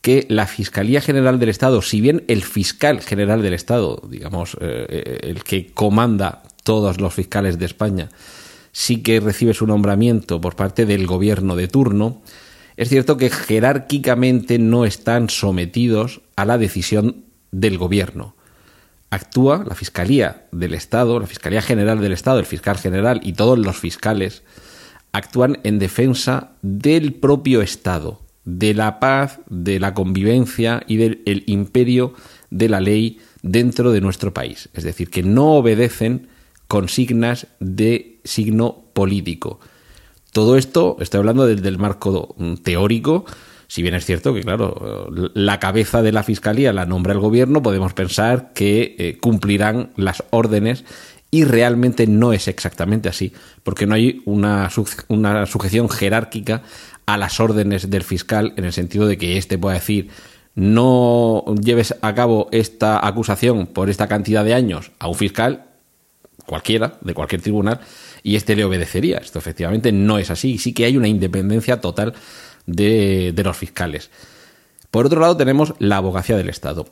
que 0.01 0.27
la 0.29 0.47
Fiscalía 0.47 1.01
General 1.01 1.39
del 1.39 1.51
Estado, 1.51 1.83
si 1.83 2.01
bien 2.01 2.25
el 2.29 2.43
fiscal 2.43 3.01
general 3.01 3.43
del 3.43 3.55
Estado, 3.55 4.03
digamos, 4.09 4.57
eh, 4.61 4.87
eh, 4.89 5.19
el 5.23 5.45
que 5.45 5.73
comanda 5.73 6.43
todos 6.65 7.01
los 7.01 7.13
fiscales 7.13 7.59
de 7.59 7.67
España, 7.67 8.09
sí 8.73 9.03
que 9.03 9.21
recibe 9.21 9.55
su 9.55 9.67
nombramiento 9.67 10.41
por 10.41 10.57
parte 10.57 10.87
del 10.87 11.07
gobierno 11.07 11.57
de 11.57 11.69
turno, 11.69 12.23
es 12.77 12.89
cierto 12.89 13.19
que 13.19 13.29
jerárquicamente 13.29 14.59
no 14.59 14.87
están 14.87 15.29
sometidos 15.29 16.23
a 16.37 16.47
la 16.47 16.57
decisión 16.57 17.25
del 17.51 17.77
gobierno. 17.77 18.35
Actúa 19.11 19.65
la 19.69 19.75
Fiscalía 19.75 20.47
del 20.53 20.73
Estado, 20.73 21.19
la 21.21 21.27
Fiscalía 21.27 21.61
General 21.61 22.01
del 22.01 22.13
Estado, 22.13 22.39
el 22.39 22.47
fiscal 22.47 22.79
general 22.79 23.21
y 23.23 23.33
todos 23.33 23.59
los 23.59 23.77
fiscales 23.77 24.45
actúan 25.13 25.59
en 25.65 25.79
defensa 25.79 26.53
del 26.63 27.15
propio 27.15 27.61
Estado, 27.61 28.21
de 28.45 28.75
la 28.75 29.01
paz, 29.01 29.41
de 29.49 29.79
la 29.79 29.95
convivencia 29.95 30.83
y 30.87 30.97
del 30.97 31.45
imperio 31.47 32.15
de 32.51 32.69
la 32.69 32.81
ley 32.81 33.19
dentro 33.43 33.93
de 33.93 34.01
nuestro 34.01 34.33
país. 34.35 34.69
Es 34.75 34.85
decir, 34.85 35.11
que 35.11 35.23
no 35.23 35.55
obedecen 35.55 36.29
consignas 36.69 37.47
de 37.59 38.21
signo 38.25 38.85
político. 38.93 39.61
Todo 40.33 40.57
esto, 40.57 40.97
estoy 41.01 41.19
hablando 41.19 41.47
desde 41.47 41.69
el 41.69 41.79
marco 41.79 42.37
teórico, 42.63 43.25
si 43.67 43.83
bien 43.83 43.95
es 43.95 44.05
cierto 44.05 44.35
que, 44.35 44.43
claro, 44.43 45.09
la 45.35 45.61
cabeza 45.61 46.03
de 46.03 46.13
la 46.13 46.23
Fiscalía 46.23 46.73
la 46.73 46.87
nombra 46.87 47.13
el 47.13 47.21
gobierno, 47.21 47.63
podemos 47.63 47.93
pensar 47.95 48.53
que 48.53 48.97
eh, 48.99 49.19
cumplirán 49.21 49.91
las 49.97 50.25
órdenes 50.31 50.85
y 51.31 51.45
realmente 51.45 52.07
no 52.09 52.33
es 52.33 52.49
exactamente 52.49 53.09
así, 53.09 53.33
porque 53.63 53.87
no 53.87 53.95
hay 53.95 54.23
una, 54.25 54.69
una 55.07 55.47
sujeción 55.47 55.89
jerárquica 55.89 56.63
a 57.15 57.17
las 57.17 57.41
órdenes 57.41 57.91
del 57.91 58.05
fiscal 58.05 58.55
en 58.57 58.65
el 58.65 58.73
sentido 58.73 59.07
de 59.07 59.19
que 59.19 59.37
éste 59.37 59.59
pueda 59.59 59.75
decir 59.75 60.11
no 60.55 61.45
lleves 61.61 61.95
a 62.03 62.15
cabo 62.15 62.49
esta 62.53 63.05
acusación 63.05 63.67
por 63.67 63.91
esta 63.91 64.07
cantidad 64.07 64.45
de 64.45 64.55
años 64.55 64.93
a 64.99 65.09
un 65.09 65.15
fiscal 65.15 65.67
cualquiera, 66.47 66.99
de 67.01 67.15
cualquier 67.15 67.43
tribunal, 67.43 67.81
y 68.23 68.37
éste 68.37 68.57
le 68.57 68.65
obedecería. 68.65 69.19
Esto 69.19 69.39
efectivamente 69.39 69.93
no 69.93 70.19
es 70.19 70.31
así. 70.31 70.59
Sí 70.59 70.73
que 70.73 70.85
hay 70.85 70.97
una 70.97 71.07
independencia 71.07 71.81
total 71.81 72.15
de, 72.67 73.33
de 73.35 73.43
los 73.45 73.57
fiscales. 73.57 74.11
Por 74.91 75.07
otro 75.07 75.21
lado, 75.21 75.37
tenemos 75.37 75.75
la 75.79 75.99
abogacía 75.99 76.37
del 76.37 76.49
Estado. 76.49 76.89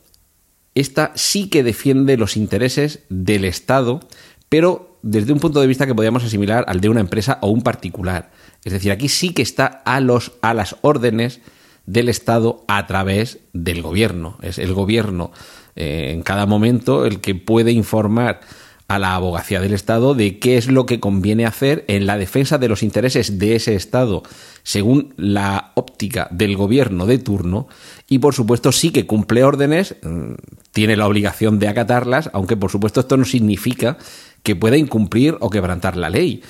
Esta 0.74 1.10
sí 1.16 1.48
que 1.48 1.64
defiende 1.64 2.16
los 2.16 2.36
intereses 2.36 3.00
del 3.08 3.44
Estado, 3.44 4.00
pero 4.48 4.87
desde 5.02 5.32
un 5.32 5.40
punto 5.40 5.60
de 5.60 5.66
vista 5.66 5.86
que 5.86 5.94
podríamos 5.94 6.24
asimilar 6.24 6.64
al 6.68 6.80
de 6.80 6.88
una 6.88 7.00
empresa 7.00 7.38
o 7.42 7.48
un 7.48 7.62
particular. 7.62 8.30
Es 8.64 8.72
decir, 8.72 8.92
aquí 8.92 9.08
sí 9.08 9.32
que 9.32 9.42
está 9.42 9.66
a, 9.66 10.00
los, 10.00 10.32
a 10.42 10.54
las 10.54 10.76
órdenes 10.82 11.40
del 11.86 12.08
Estado 12.08 12.64
a 12.68 12.86
través 12.86 13.38
del 13.52 13.82
gobierno. 13.82 14.38
Es 14.42 14.58
el 14.58 14.74
gobierno 14.74 15.32
eh, 15.76 16.10
en 16.12 16.22
cada 16.22 16.46
momento 16.46 17.06
el 17.06 17.20
que 17.20 17.34
puede 17.34 17.72
informar 17.72 18.40
a 18.88 18.98
la 18.98 19.14
abogacía 19.14 19.60
del 19.60 19.74
Estado 19.74 20.14
de 20.14 20.38
qué 20.38 20.56
es 20.56 20.66
lo 20.66 20.86
que 20.86 20.98
conviene 20.98 21.44
hacer 21.44 21.84
en 21.88 22.06
la 22.06 22.16
defensa 22.16 22.56
de 22.56 22.68
los 22.68 22.82
intereses 22.82 23.38
de 23.38 23.54
ese 23.54 23.74
Estado 23.74 24.22
según 24.62 25.14
la 25.16 25.72
óptica 25.76 26.28
del 26.30 26.56
gobierno 26.56 27.06
de 27.06 27.18
turno 27.18 27.68
y 28.08 28.18
por 28.18 28.34
supuesto 28.34 28.72
sí 28.72 28.90
que 28.90 29.06
cumple 29.06 29.44
órdenes, 29.44 29.96
mm, 30.02 30.32
tiene 30.72 30.96
la 30.96 31.06
obligación 31.06 31.58
de 31.58 31.68
acatarlas, 31.68 32.30
aunque 32.32 32.56
por 32.56 32.70
supuesto 32.70 33.00
esto 33.00 33.18
no 33.18 33.26
significa 33.26 33.98
que 34.48 34.56
pueda 34.56 34.78
incumplir 34.78 35.36
o 35.40 35.50
quebrantar 35.50 35.98
la 35.98 36.08
ley. 36.08 36.42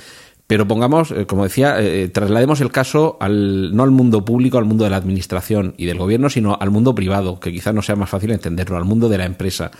Pero 0.46 0.68
pongamos, 0.68 1.10
eh, 1.10 1.26
como 1.26 1.42
decía, 1.42 1.80
eh, 1.80 2.04
eh, 2.04 2.08
traslademos 2.08 2.60
el 2.60 2.70
caso 2.70 3.16
al, 3.18 3.74
no 3.74 3.82
al 3.82 3.90
mundo 3.90 4.24
público, 4.24 4.56
al 4.56 4.66
mundo 4.66 4.84
de 4.84 4.90
la 4.90 4.98
administración 4.98 5.74
y 5.76 5.86
del 5.86 5.98
gobierno, 5.98 6.30
sino 6.30 6.56
al 6.60 6.70
mundo 6.70 6.94
privado, 6.94 7.40
que 7.40 7.50
quizás 7.50 7.74
no 7.74 7.82
sea 7.82 7.96
más 7.96 8.08
fácil 8.08 8.30
entenderlo, 8.30 8.76
al 8.76 8.84
mundo 8.84 9.08
de 9.08 9.18
la 9.18 9.24
empresa. 9.24 9.72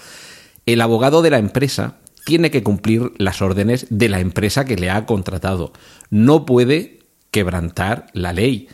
El 0.67 0.81
abogado 0.81 1.23
de 1.23 1.31
la 1.31 1.39
empresa 1.39 1.99
tiene 2.25 2.51
que 2.51 2.65
cumplir 2.65 3.13
las 3.19 3.41
órdenes 3.41 3.87
de 3.89 4.09
la 4.09 4.19
empresa 4.19 4.65
que 4.65 4.75
le 4.75 4.91
ha 4.91 5.07
contratado. 5.07 5.73
No 6.11 6.45
puede 6.45 6.99
quebrantar 7.31 8.09
la 8.15 8.33
ley. 8.33 8.67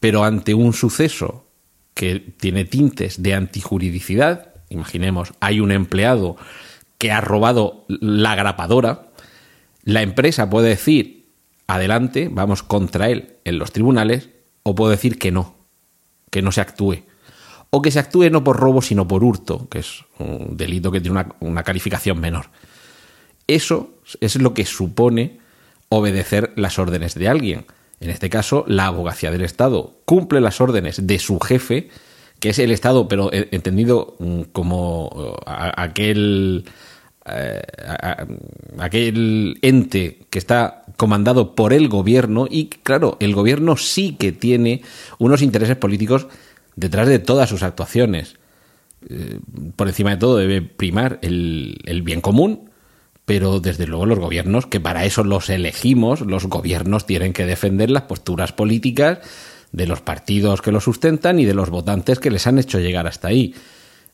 Pero 0.00 0.24
ante 0.24 0.52
un 0.52 0.72
suceso 0.72 1.46
que 1.94 2.18
tiene 2.18 2.64
tintes 2.64 3.22
de 3.22 3.34
antijuridicidad, 3.34 4.48
imaginemos, 4.68 5.32
hay 5.38 5.60
un 5.60 5.70
empleado 5.70 6.36
que 7.00 7.10
ha 7.10 7.22
robado 7.22 7.86
la 7.88 8.34
grapadora, 8.34 9.08
la 9.84 10.02
empresa 10.02 10.50
puede 10.50 10.68
decir 10.68 11.30
adelante, 11.66 12.28
vamos 12.30 12.62
contra 12.62 13.08
él 13.08 13.36
en 13.44 13.58
los 13.58 13.72
tribunales, 13.72 14.28
o 14.64 14.74
puedo 14.74 14.90
decir 14.90 15.18
que 15.18 15.32
no, 15.32 15.56
que 16.30 16.42
no 16.42 16.52
se 16.52 16.60
actúe. 16.60 17.04
O 17.70 17.80
que 17.80 17.90
se 17.90 18.00
actúe 18.00 18.28
no 18.28 18.44
por 18.44 18.58
robo, 18.58 18.82
sino 18.82 19.08
por 19.08 19.24
hurto, 19.24 19.66
que 19.70 19.78
es 19.78 20.04
un 20.18 20.58
delito 20.58 20.92
que 20.92 21.00
tiene 21.00 21.24
una, 21.40 21.62
calificación 21.62 22.20
menor. 22.20 22.50
Eso 23.46 23.94
es 24.20 24.36
lo 24.36 24.52
que 24.52 24.66
supone 24.66 25.38
obedecer 25.88 26.52
las 26.56 26.78
órdenes 26.78 27.14
de 27.14 27.28
alguien. 27.28 27.64
En 28.00 28.10
este 28.10 28.28
caso, 28.28 28.66
la 28.68 28.86
abogacía 28.88 29.30
del 29.30 29.42
Estado 29.42 30.02
cumple 30.04 30.42
las 30.42 30.60
órdenes 30.60 31.06
de 31.06 31.18
su 31.18 31.40
jefe, 31.40 31.88
que 32.40 32.50
es 32.50 32.58
el 32.58 32.72
Estado, 32.72 33.08
pero 33.08 33.32
eh, 33.32 33.48
entendido 33.52 34.16
mm, 34.18 34.42
como 34.52 35.34
aquel 35.46 36.66
eh, 37.32 37.62
aquel 38.78 39.58
ente 39.62 40.18
que 40.30 40.38
está 40.38 40.84
comandado 40.96 41.54
por 41.54 41.72
el 41.72 41.88
gobierno 41.88 42.46
y 42.50 42.66
claro, 42.66 43.16
el 43.20 43.34
gobierno 43.34 43.76
sí 43.76 44.16
que 44.18 44.32
tiene 44.32 44.82
unos 45.18 45.42
intereses 45.42 45.76
políticos 45.76 46.26
detrás 46.76 47.08
de 47.08 47.18
todas 47.18 47.48
sus 47.48 47.62
actuaciones. 47.62 48.36
Eh, 49.08 49.38
por 49.76 49.88
encima 49.88 50.10
de 50.10 50.16
todo 50.18 50.36
debe 50.36 50.60
primar 50.62 51.18
el, 51.22 51.78
el 51.84 52.02
bien 52.02 52.20
común, 52.20 52.70
pero 53.24 53.60
desde 53.60 53.86
luego 53.86 54.06
los 54.06 54.18
gobiernos, 54.18 54.66
que 54.66 54.80
para 54.80 55.04
eso 55.04 55.24
los 55.24 55.48
elegimos, 55.50 56.20
los 56.20 56.46
gobiernos 56.46 57.06
tienen 57.06 57.32
que 57.32 57.46
defender 57.46 57.90
las 57.90 58.02
posturas 58.02 58.52
políticas 58.52 59.20
de 59.72 59.86
los 59.86 60.00
partidos 60.00 60.62
que 60.62 60.72
los 60.72 60.84
sustentan 60.84 61.38
y 61.38 61.44
de 61.44 61.54
los 61.54 61.70
votantes 61.70 62.18
que 62.18 62.30
les 62.30 62.46
han 62.46 62.58
hecho 62.58 62.80
llegar 62.80 63.06
hasta 63.06 63.28
ahí 63.28 63.54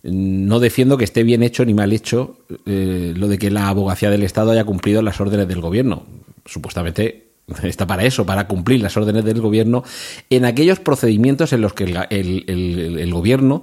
no 0.02 0.60
defiendo 0.60 0.96
que 0.96 1.04
esté 1.04 1.22
bien 1.24 1.42
hecho 1.42 1.64
ni 1.64 1.74
mal 1.74 1.92
hecho 1.92 2.38
eh, 2.66 3.12
lo 3.16 3.28
de 3.28 3.38
que 3.38 3.50
la 3.50 3.68
abogacía 3.68 4.10
del 4.10 4.22
Estado 4.22 4.52
haya 4.52 4.64
cumplido 4.64 5.02
las 5.02 5.20
órdenes 5.20 5.48
del 5.48 5.60
gobierno. 5.60 6.04
Supuestamente 6.44 7.26
está 7.62 7.86
para 7.86 8.04
eso, 8.04 8.26
para 8.26 8.46
cumplir 8.46 8.80
las 8.80 8.96
órdenes 8.96 9.24
del 9.24 9.40
gobierno 9.40 9.84
en 10.30 10.44
aquellos 10.44 10.80
procedimientos 10.80 11.52
en 11.52 11.60
los 11.60 11.74
que 11.74 11.84
el, 11.84 13.12
gobierno 13.12 13.62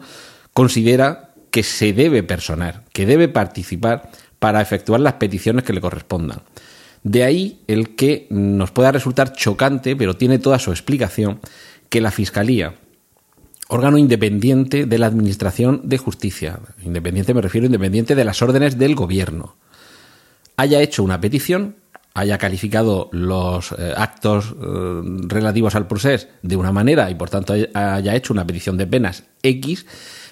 considera 0.53 1.33
que 1.51 1.63
se 1.63 1.93
debe 1.93 2.23
personar, 2.23 2.83
que 2.93 3.05
debe 3.05 3.27
participar 3.27 4.09
para 4.39 4.61
efectuar 4.61 4.99
las 4.99 5.13
peticiones 5.13 5.63
que 5.63 5.73
le 5.73 5.81
correspondan. 5.81 6.41
De 7.03 7.23
ahí 7.23 7.59
el 7.67 7.95
que 7.95 8.27
nos 8.29 8.71
pueda 8.71 8.91
resultar 8.91 9.33
chocante, 9.33 9.95
pero 9.95 10.15
tiene 10.15 10.39
toda 10.39 10.59
su 10.59 10.71
explicación, 10.71 11.39
que 11.89 12.01
la 12.01 12.11
Fiscalía, 12.11 12.73
órgano 13.73 13.97
independiente 13.97 14.85
de 14.85 14.97
la 14.99 15.07
Administración 15.07 15.81
de 15.83 15.97
Justicia, 15.97 16.59
independiente 16.83 17.33
me 17.33 17.41
refiero 17.41 17.65
independiente 17.65 18.15
de 18.15 18.23
las 18.23 18.41
órdenes 18.41 18.77
del 18.77 18.95
Gobierno, 18.95 19.55
haya 20.57 20.81
hecho 20.81 21.03
una 21.03 21.19
petición, 21.19 21.75
haya 22.13 22.37
calificado 22.37 23.09
los 23.11 23.71
eh, 23.71 23.93
actos 23.97 24.53
eh, 24.61 25.01
relativos 25.27 25.73
al 25.75 25.87
proceso 25.87 26.27
de 26.43 26.55
una 26.55 26.71
manera 26.71 27.09
y 27.09 27.15
por 27.15 27.31
tanto 27.31 27.55
haya 27.73 28.15
hecho 28.15 28.33
una 28.33 28.45
petición 28.45 28.77
de 28.77 28.85
penas 28.85 29.23
X, 29.41 29.87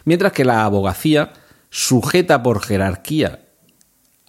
mientras 0.05 0.33
que 0.33 0.45
la 0.45 0.63
abogacía, 0.63 1.33
sujeta 1.71 2.43
por 2.43 2.61
jerarquía 2.61 3.39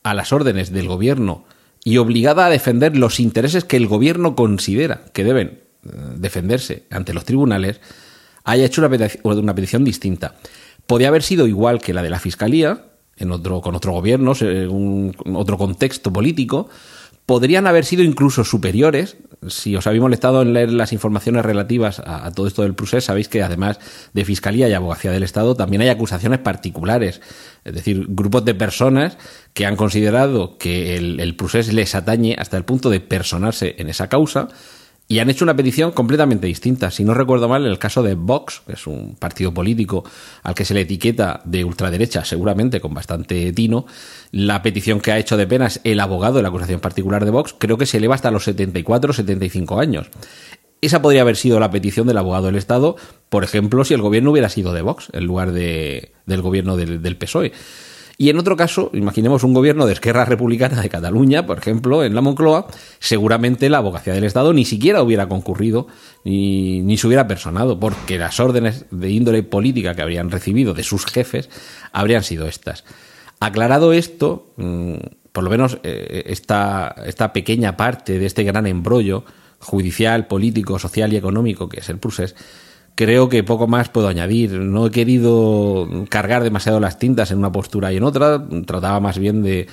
a 0.02 0.14
las 0.14 0.32
órdenes 0.32 0.72
del 0.72 0.88
Gobierno 0.88 1.44
y 1.84 1.98
obligada 1.98 2.46
a 2.46 2.50
defender 2.50 2.96
los 2.96 3.20
intereses 3.20 3.64
que 3.64 3.76
el 3.76 3.88
Gobierno 3.88 4.34
considera 4.34 5.02
que 5.12 5.24
deben 5.24 5.48
eh, 5.84 5.90
defenderse 6.16 6.84
ante 6.90 7.12
los 7.12 7.26
tribunales, 7.26 7.80
haya 8.44 8.64
hecho 8.64 8.82
una 9.24 9.54
petición, 9.54 9.84
distinta. 9.84 10.34
Podía 10.86 11.08
haber 11.08 11.22
sido 11.22 11.46
igual 11.46 11.80
que 11.80 11.94
la 11.94 12.02
de 12.02 12.10
la 12.10 12.18
Fiscalía, 12.18 12.86
en 13.16 13.30
otro, 13.30 13.60
con 13.60 13.74
otro 13.74 13.92
gobierno, 13.92 14.32
en 14.40 15.12
otro 15.34 15.58
contexto 15.58 16.12
político. 16.12 16.68
Podrían 17.24 17.68
haber 17.68 17.84
sido 17.84 18.02
incluso 18.02 18.44
superiores. 18.44 19.16
Si 19.46 19.76
os 19.76 19.86
habéis 19.86 20.02
molestado 20.02 20.42
en 20.42 20.52
leer 20.52 20.72
las 20.72 20.92
informaciones 20.92 21.44
relativas 21.44 22.00
a, 22.04 22.32
todo 22.32 22.48
esto 22.48 22.62
del 22.62 22.74
procés, 22.74 23.04
sabéis 23.04 23.28
que 23.28 23.42
además 23.42 23.78
de 24.12 24.24
Fiscalía 24.24 24.68
y 24.68 24.72
Abogacía 24.72 25.12
del 25.12 25.22
Estado, 25.22 25.54
también 25.54 25.82
hay 25.82 25.88
acusaciones 25.88 26.40
particulares. 26.40 27.20
Es 27.64 27.74
decir, 27.74 28.06
grupos 28.08 28.44
de 28.44 28.54
personas 28.54 29.18
que 29.54 29.66
han 29.66 29.76
considerado 29.76 30.58
que 30.58 30.96
el, 30.96 31.20
el 31.20 31.36
les 31.72 31.94
atañe 31.94 32.34
hasta 32.38 32.56
el 32.56 32.64
punto 32.64 32.90
de 32.90 33.00
personarse 33.00 33.76
en 33.78 33.88
esa 33.88 34.08
causa 34.08 34.48
y 35.12 35.18
han 35.18 35.28
hecho 35.28 35.44
una 35.44 35.54
petición 35.54 35.92
completamente 35.92 36.46
distinta. 36.46 36.90
Si 36.90 37.04
no 37.04 37.12
recuerdo 37.12 37.46
mal, 37.46 37.66
en 37.66 37.70
el 37.70 37.78
caso 37.78 38.02
de 38.02 38.14
Vox, 38.14 38.62
que 38.66 38.72
es 38.72 38.86
un 38.86 39.14
partido 39.14 39.52
político 39.52 40.04
al 40.42 40.54
que 40.54 40.64
se 40.64 40.72
le 40.72 40.80
etiqueta 40.80 41.42
de 41.44 41.64
ultraderecha, 41.64 42.24
seguramente 42.24 42.80
con 42.80 42.94
bastante 42.94 43.52
tino, 43.52 43.84
la 44.30 44.62
petición 44.62 45.02
que 45.02 45.12
ha 45.12 45.18
hecho 45.18 45.36
de 45.36 45.46
penas 45.46 45.82
el 45.84 46.00
abogado 46.00 46.36
de 46.36 46.42
la 46.44 46.48
acusación 46.48 46.80
particular 46.80 47.26
de 47.26 47.30
Vox 47.30 47.54
creo 47.58 47.76
que 47.76 47.84
se 47.84 47.98
eleva 47.98 48.14
hasta 48.14 48.30
los 48.30 48.44
74 48.44 49.10
o 49.10 49.12
75 49.12 49.80
años. 49.80 50.08
Esa 50.80 51.02
podría 51.02 51.20
haber 51.20 51.36
sido 51.36 51.60
la 51.60 51.70
petición 51.70 52.06
del 52.06 52.16
abogado 52.16 52.46
del 52.46 52.56
Estado, 52.56 52.96
por 53.28 53.44
ejemplo, 53.44 53.84
si 53.84 53.92
el 53.92 54.00
gobierno 54.00 54.30
hubiera 54.30 54.48
sido 54.48 54.72
de 54.72 54.80
Vox 54.80 55.08
en 55.12 55.26
lugar 55.26 55.52
de, 55.52 56.12
del 56.24 56.40
gobierno 56.40 56.78
del 56.78 57.16
PSOE. 57.18 57.52
Y 58.18 58.28
en 58.28 58.38
otro 58.38 58.56
caso, 58.56 58.90
imaginemos 58.92 59.42
un 59.42 59.54
gobierno 59.54 59.86
de 59.86 59.94
Esquerra 59.94 60.24
Republicana 60.24 60.80
de 60.80 60.88
Cataluña, 60.88 61.46
por 61.46 61.58
ejemplo, 61.58 62.04
en 62.04 62.14
la 62.14 62.20
Moncloa, 62.20 62.66
seguramente 62.98 63.70
la 63.70 63.78
abogacía 63.78 64.12
del 64.12 64.24
Estado 64.24 64.52
ni 64.52 64.64
siquiera 64.64 65.02
hubiera 65.02 65.28
concurrido 65.28 65.86
ni, 66.24 66.82
ni 66.82 66.96
se 66.96 67.06
hubiera 67.06 67.26
personado, 67.26 67.80
porque 67.80 68.18
las 68.18 68.38
órdenes 68.38 68.86
de 68.90 69.10
índole 69.10 69.42
política 69.42 69.94
que 69.94 70.02
habrían 70.02 70.30
recibido 70.30 70.74
de 70.74 70.82
sus 70.82 71.06
jefes 71.06 71.48
habrían 71.92 72.22
sido 72.22 72.46
estas. 72.46 72.84
Aclarado 73.40 73.92
esto, 73.92 74.52
mm, 74.56 74.94
por 75.32 75.42
lo 75.42 75.50
menos 75.50 75.78
eh, 75.82 76.24
esta, 76.26 76.94
esta 77.04 77.32
pequeña 77.32 77.76
parte 77.76 78.18
de 78.18 78.26
este 78.26 78.44
gran 78.44 78.66
embrollo 78.66 79.24
judicial, 79.58 80.26
político, 80.26 80.78
social 80.78 81.12
y 81.12 81.16
económico 81.16 81.68
que 81.68 81.80
es 81.80 81.88
el 81.88 81.98
procés, 81.98 82.36
creo 82.94 83.28
que 83.28 83.42
poco 83.42 83.66
más 83.66 83.88
puedo 83.88 84.08
añadir. 84.08 84.52
No 84.52 84.86
he 84.86 84.90
querido 84.90 85.88
cargar 86.08 86.42
demasiado 86.42 86.80
las 86.80 86.98
tintas 86.98 87.30
en 87.30 87.38
una 87.38 87.52
postura 87.52 87.92
y 87.92 87.96
en 87.96 88.04
otra. 88.04 88.44
Trataba 88.66 89.00
más 89.00 89.18
bien 89.18 89.42
de, 89.42 89.66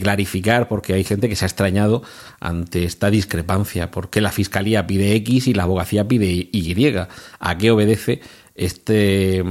clarificar 0.00 0.68
porque 0.68 0.94
hay 0.94 1.04
gente 1.04 1.28
que 1.28 1.36
se 1.36 1.44
ha 1.44 1.48
extrañado 1.48 2.02
ante 2.40 2.84
esta 2.84 3.10
discrepancia. 3.10 3.90
¿Por 3.90 4.10
qué 4.10 4.20
la 4.20 4.32
Fiscalía 4.32 4.86
pide 4.86 5.14
X 5.16 5.48
y 5.48 5.54
la 5.54 5.64
abogacía 5.64 6.06
pide 6.06 6.26
Y? 6.26 6.96
¿A 7.38 7.58
qué 7.58 7.70
obedece 7.70 8.20
este... 8.54 9.44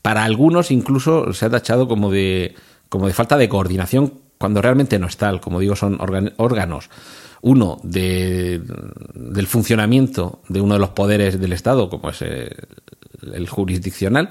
Para 0.00 0.24
algunos 0.24 0.72
incluso 0.72 1.32
se 1.32 1.46
ha 1.46 1.50
tachado 1.50 1.86
como 1.86 2.10
de, 2.10 2.56
como 2.88 3.06
de 3.06 3.12
falta 3.12 3.36
de 3.36 3.48
coordinación 3.48 4.14
cuando 4.36 4.60
realmente 4.60 4.98
no 4.98 5.06
es 5.06 5.16
tal. 5.16 5.40
Como 5.40 5.60
digo, 5.60 5.76
son 5.76 5.98
órganos 6.00 6.90
uno 7.42 7.78
de, 7.82 8.62
del 9.14 9.46
funcionamiento 9.46 10.40
de 10.48 10.60
uno 10.60 10.74
de 10.74 10.80
los 10.80 10.90
poderes 10.90 11.38
del 11.38 11.52
Estado, 11.52 11.90
como 11.90 12.10
es 12.10 12.22
el, 12.22 13.48
jurisdiccional, 13.48 14.30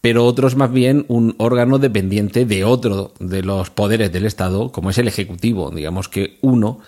pero 0.00 0.26
otro 0.26 0.48
es 0.48 0.56
más 0.56 0.72
bien 0.72 1.04
un 1.08 1.34
órgano 1.38 1.78
dependiente 1.78 2.44
de 2.44 2.64
otro 2.64 3.14
de 3.20 3.42
los 3.42 3.70
poderes 3.70 4.12
del 4.12 4.26
Estado, 4.26 4.72
como 4.72 4.90
es 4.90 4.98
el 4.98 5.08
Ejecutivo. 5.08 5.70
Digamos 5.70 6.08
que 6.08 6.38
uno 6.42 6.80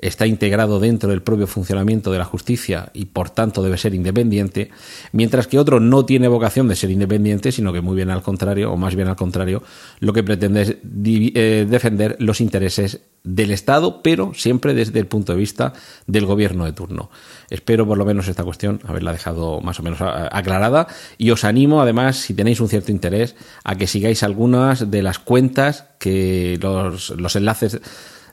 está 0.00 0.26
integrado 0.26 0.80
dentro 0.80 1.10
del 1.10 1.22
propio 1.22 1.46
funcionamiento 1.46 2.10
de 2.10 2.18
la 2.18 2.24
justicia 2.24 2.90
y 2.94 3.06
por 3.06 3.30
tanto 3.30 3.62
debe 3.62 3.76
ser 3.76 3.94
independiente, 3.94 4.70
mientras 5.12 5.46
que 5.46 5.58
otro 5.58 5.78
no 5.78 6.04
tiene 6.04 6.28
vocación 6.28 6.68
de 6.68 6.76
ser 6.76 6.90
independiente, 6.90 7.52
sino 7.52 7.72
que 7.72 7.80
muy 7.80 7.96
bien 7.96 8.10
al 8.10 8.22
contrario, 8.22 8.72
o 8.72 8.76
más 8.76 8.94
bien 8.94 9.08
al 9.08 9.16
contrario, 9.16 9.62
lo 10.00 10.12
que 10.12 10.22
pretende 10.22 10.62
es 10.62 10.76
eh, 11.04 11.66
defender 11.68 12.16
los 12.18 12.40
intereses 12.40 13.00
del 13.22 13.50
Estado, 13.50 14.02
pero 14.02 14.32
siempre 14.34 14.72
desde 14.72 14.98
el 14.98 15.06
punto 15.06 15.32
de 15.32 15.38
vista 15.38 15.74
del 16.06 16.24
gobierno 16.24 16.64
de 16.64 16.72
turno. 16.72 17.10
Espero 17.50 17.86
por 17.86 17.98
lo 17.98 18.06
menos 18.06 18.28
esta 18.28 18.44
cuestión 18.44 18.80
haberla 18.86 19.12
dejado 19.12 19.60
más 19.60 19.78
o 19.78 19.82
menos 19.82 20.00
aclarada 20.00 20.86
y 21.18 21.30
os 21.30 21.44
animo 21.44 21.82
además, 21.82 22.16
si 22.16 22.32
tenéis 22.32 22.60
un 22.60 22.68
cierto 22.68 22.92
interés, 22.92 23.36
a 23.64 23.74
que 23.74 23.86
sigáis 23.86 24.22
algunas 24.22 24.90
de 24.90 25.02
las 25.02 25.18
cuentas 25.18 25.84
que 25.98 26.58
los, 26.62 27.10
los 27.10 27.36
enlaces 27.36 27.80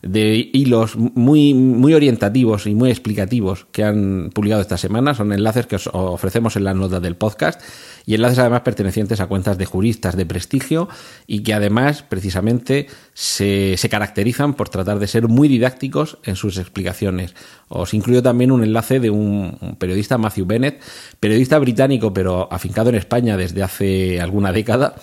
de 0.02 0.50
hilos 0.54 0.96
muy, 0.96 1.54
muy 1.54 1.94
orientativos 1.94 2.68
y 2.68 2.76
muy 2.76 2.90
explicativos 2.90 3.68
que 3.72 3.84
han 3.84 4.30
publicado 4.34 4.62
esta 4.62 4.78
semana. 4.78 5.14
Son 5.14 5.32
enlaces 5.34 5.68
que 5.68 5.76
os 5.76 5.90
ofrecemos 5.92 6.56
en 6.56 6.64
las 6.64 6.76
notas 6.76 7.02
del 7.02 7.16
podcast 7.16 7.62
y 8.06 8.16
enlaces 8.16 8.40
además 8.40 8.62
pertenecientes 8.62 9.20
a 9.20 9.28
cuentas 9.28 9.58
de 9.58 9.66
juristas 9.66 10.16
de 10.16 10.26
prestigio 10.26 10.88
y 11.26 11.44
que 11.44 11.54
además 11.54 12.04
precisamente 12.04 12.88
se, 13.14 13.76
se 13.78 13.90
caracterizan 13.90 14.54
por 14.54 14.70
tratar 14.70 15.00
de 15.00 15.08
ser 15.08 15.28
muy 15.28 15.48
didácticos 15.48 16.18
en 16.24 16.36
sus 16.36 16.58
explicaciones. 16.58 17.36
Os 17.68 17.94
incluyo 17.94 18.24
también 18.24 18.52
un 18.52 18.64
enlace 18.64 19.00
de 19.00 19.10
un 19.10 19.76
periodista, 19.78 20.18
Matthew 20.18 20.46
Bennett, 20.46 20.82
periodista 21.20 21.60
británico 21.60 22.14
pero 22.14 22.48
afincado 22.52 22.90
en 22.90 22.96
España 22.96 23.38
desde 23.38 23.64
hace 23.64 24.22
alguna 24.22 24.52
década 24.52 24.96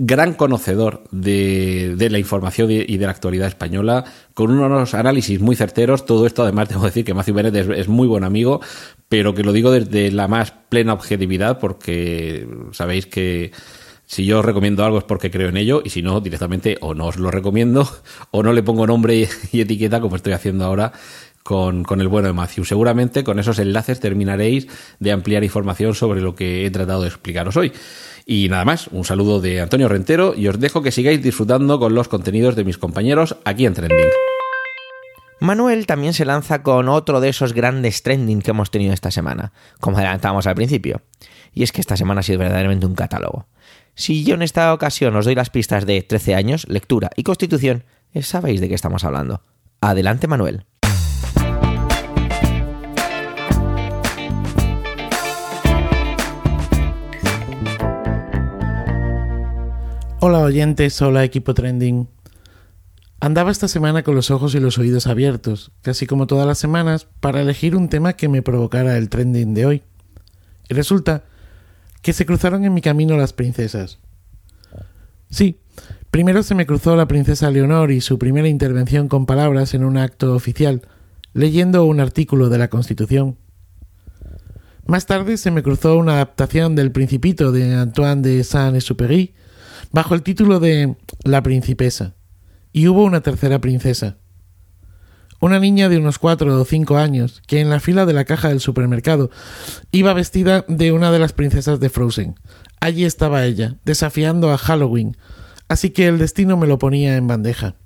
gran 0.00 0.34
conocedor 0.34 1.02
de, 1.10 1.96
la 2.08 2.20
información 2.20 2.70
y 2.70 2.96
de 2.96 3.04
la 3.04 3.10
actualidad 3.10 3.48
española, 3.48 4.04
con 4.32 4.52
unos 4.52 4.94
análisis 4.94 5.40
muy 5.40 5.56
certeros. 5.56 6.06
Todo 6.06 6.24
esto, 6.24 6.44
además, 6.44 6.68
que 6.68 6.78
decir 6.78 7.04
que 7.04 7.14
Matthew 7.14 7.34
Bennett 7.34 7.56
es, 7.56 7.88
muy 7.88 8.06
buen 8.06 8.22
amigo, 8.22 8.60
pero 9.08 9.34
que 9.34 9.42
lo 9.42 9.52
digo 9.52 9.72
desde 9.72 10.12
la 10.12 10.28
más 10.28 10.52
plena 10.68 10.92
objetividad, 10.92 11.58
porque 11.58 12.48
sabéis 12.70 13.06
que 13.06 13.50
si 14.06 14.24
yo 14.24 14.38
os 14.38 14.44
recomiendo 14.44 14.84
algo 14.84 14.98
es 14.98 15.04
porque 15.04 15.32
creo 15.32 15.48
en 15.48 15.56
ello, 15.56 15.82
y 15.84 15.90
si 15.90 16.00
no, 16.00 16.20
directamente 16.20 16.78
o 16.80 16.94
no 16.94 17.06
os 17.06 17.16
lo 17.16 17.32
recomiendo, 17.32 17.88
o 18.30 18.44
no 18.44 18.52
le 18.52 18.62
pongo 18.62 18.86
nombre 18.86 19.28
y 19.52 19.60
etiqueta, 19.60 20.00
como 20.00 20.14
estoy 20.14 20.32
haciendo 20.32 20.64
ahora. 20.64 20.92
Con, 21.44 21.82
con 21.82 22.02
el 22.02 22.08
bueno 22.08 22.28
de 22.28 22.34
Matthew. 22.34 22.66
Seguramente 22.66 23.24
con 23.24 23.38
esos 23.38 23.58
enlaces 23.58 24.00
terminaréis 24.00 24.66
de 24.98 25.12
ampliar 25.12 25.42
información 25.44 25.94
sobre 25.94 26.20
lo 26.20 26.34
que 26.34 26.66
he 26.66 26.70
tratado 26.70 27.00
de 27.00 27.08
explicaros 27.08 27.56
hoy. 27.56 27.72
Y 28.30 28.50
nada 28.50 28.66
más, 28.66 28.88
un 28.88 29.06
saludo 29.06 29.40
de 29.40 29.62
Antonio 29.62 29.88
Rentero 29.88 30.34
y 30.36 30.48
os 30.48 30.60
dejo 30.60 30.82
que 30.82 30.92
sigáis 30.92 31.22
disfrutando 31.22 31.78
con 31.78 31.94
los 31.94 32.08
contenidos 32.08 32.56
de 32.56 32.64
mis 32.64 32.76
compañeros 32.76 33.36
aquí 33.46 33.64
en 33.64 33.72
Trending. 33.72 34.10
Manuel 35.40 35.86
también 35.86 36.12
se 36.12 36.26
lanza 36.26 36.62
con 36.62 36.90
otro 36.90 37.22
de 37.22 37.30
esos 37.30 37.54
grandes 37.54 38.02
trending 38.02 38.42
que 38.42 38.50
hemos 38.50 38.70
tenido 38.70 38.92
esta 38.92 39.10
semana, 39.10 39.54
como 39.80 39.96
adelantábamos 39.96 40.46
al 40.46 40.56
principio. 40.56 41.00
Y 41.54 41.62
es 41.62 41.72
que 41.72 41.80
esta 41.80 41.96
semana 41.96 42.20
ha 42.20 42.22
sido 42.22 42.40
verdaderamente 42.40 42.84
un 42.84 42.94
catálogo. 42.94 43.46
Si 43.94 44.22
yo 44.24 44.34
en 44.34 44.42
esta 44.42 44.74
ocasión 44.74 45.16
os 45.16 45.24
doy 45.24 45.34
las 45.34 45.48
pistas 45.48 45.86
de 45.86 46.02
13 46.02 46.34
años, 46.34 46.68
lectura 46.68 47.08
y 47.16 47.22
constitución, 47.22 47.84
sabéis 48.20 48.60
de 48.60 48.68
qué 48.68 48.74
estamos 48.74 49.04
hablando. 49.04 49.40
Adelante, 49.80 50.26
Manuel. 50.26 50.66
Hola 60.20 60.40
oyentes, 60.40 61.00
hola 61.00 61.22
equipo 61.22 61.54
trending. 61.54 62.08
Andaba 63.20 63.52
esta 63.52 63.68
semana 63.68 64.02
con 64.02 64.16
los 64.16 64.32
ojos 64.32 64.52
y 64.56 64.58
los 64.58 64.76
oídos 64.76 65.06
abiertos, 65.06 65.70
casi 65.80 66.08
como 66.08 66.26
todas 66.26 66.44
las 66.44 66.58
semanas, 66.58 67.06
para 67.20 67.40
elegir 67.40 67.76
un 67.76 67.88
tema 67.88 68.14
que 68.14 68.28
me 68.28 68.42
provocara 68.42 68.98
el 68.98 69.10
trending 69.10 69.54
de 69.54 69.66
hoy. 69.66 69.82
Y 70.68 70.74
resulta 70.74 71.22
que 72.02 72.12
se 72.12 72.26
cruzaron 72.26 72.64
en 72.64 72.74
mi 72.74 72.80
camino 72.80 73.16
las 73.16 73.32
princesas. 73.32 74.00
Sí, 75.30 75.60
primero 76.10 76.42
se 76.42 76.56
me 76.56 76.66
cruzó 76.66 76.96
la 76.96 77.06
princesa 77.06 77.52
Leonor 77.52 77.92
y 77.92 78.00
su 78.00 78.18
primera 78.18 78.48
intervención 78.48 79.06
con 79.06 79.24
palabras 79.24 79.72
en 79.74 79.84
un 79.84 79.96
acto 79.96 80.34
oficial, 80.34 80.82
leyendo 81.32 81.84
un 81.84 82.00
artículo 82.00 82.48
de 82.48 82.58
la 82.58 82.66
Constitución. 82.66 83.36
Más 84.84 85.06
tarde 85.06 85.36
se 85.36 85.52
me 85.52 85.62
cruzó 85.62 85.96
una 85.96 86.14
adaptación 86.14 86.74
del 86.74 86.90
Principito 86.90 87.52
de 87.52 87.76
Antoine 87.76 88.20
de 88.20 88.42
Saint-Exupéry, 88.42 89.34
bajo 89.92 90.14
el 90.14 90.22
título 90.22 90.60
de 90.60 90.96
La 91.24 91.42
Principesa, 91.42 92.14
y 92.72 92.88
hubo 92.88 93.04
una 93.04 93.20
tercera 93.20 93.60
princesa. 93.60 94.18
Una 95.40 95.60
niña 95.60 95.88
de 95.88 95.98
unos 95.98 96.18
cuatro 96.18 96.60
o 96.60 96.64
cinco 96.64 96.98
años, 96.98 97.42
que 97.46 97.60
en 97.60 97.70
la 97.70 97.78
fila 97.78 98.06
de 98.06 98.12
la 98.12 98.24
caja 98.24 98.48
del 98.48 98.60
supermercado 98.60 99.30
iba 99.92 100.12
vestida 100.12 100.64
de 100.66 100.90
una 100.90 101.12
de 101.12 101.20
las 101.20 101.32
princesas 101.32 101.78
de 101.78 101.90
Frozen. 101.90 102.34
Allí 102.80 103.04
estaba 103.04 103.44
ella, 103.44 103.76
desafiando 103.84 104.52
a 104.52 104.58
Halloween, 104.58 105.16
así 105.68 105.90
que 105.90 106.08
el 106.08 106.18
destino 106.18 106.56
me 106.56 106.66
lo 106.66 106.78
ponía 106.78 107.16
en 107.16 107.28
bandeja. 107.28 107.76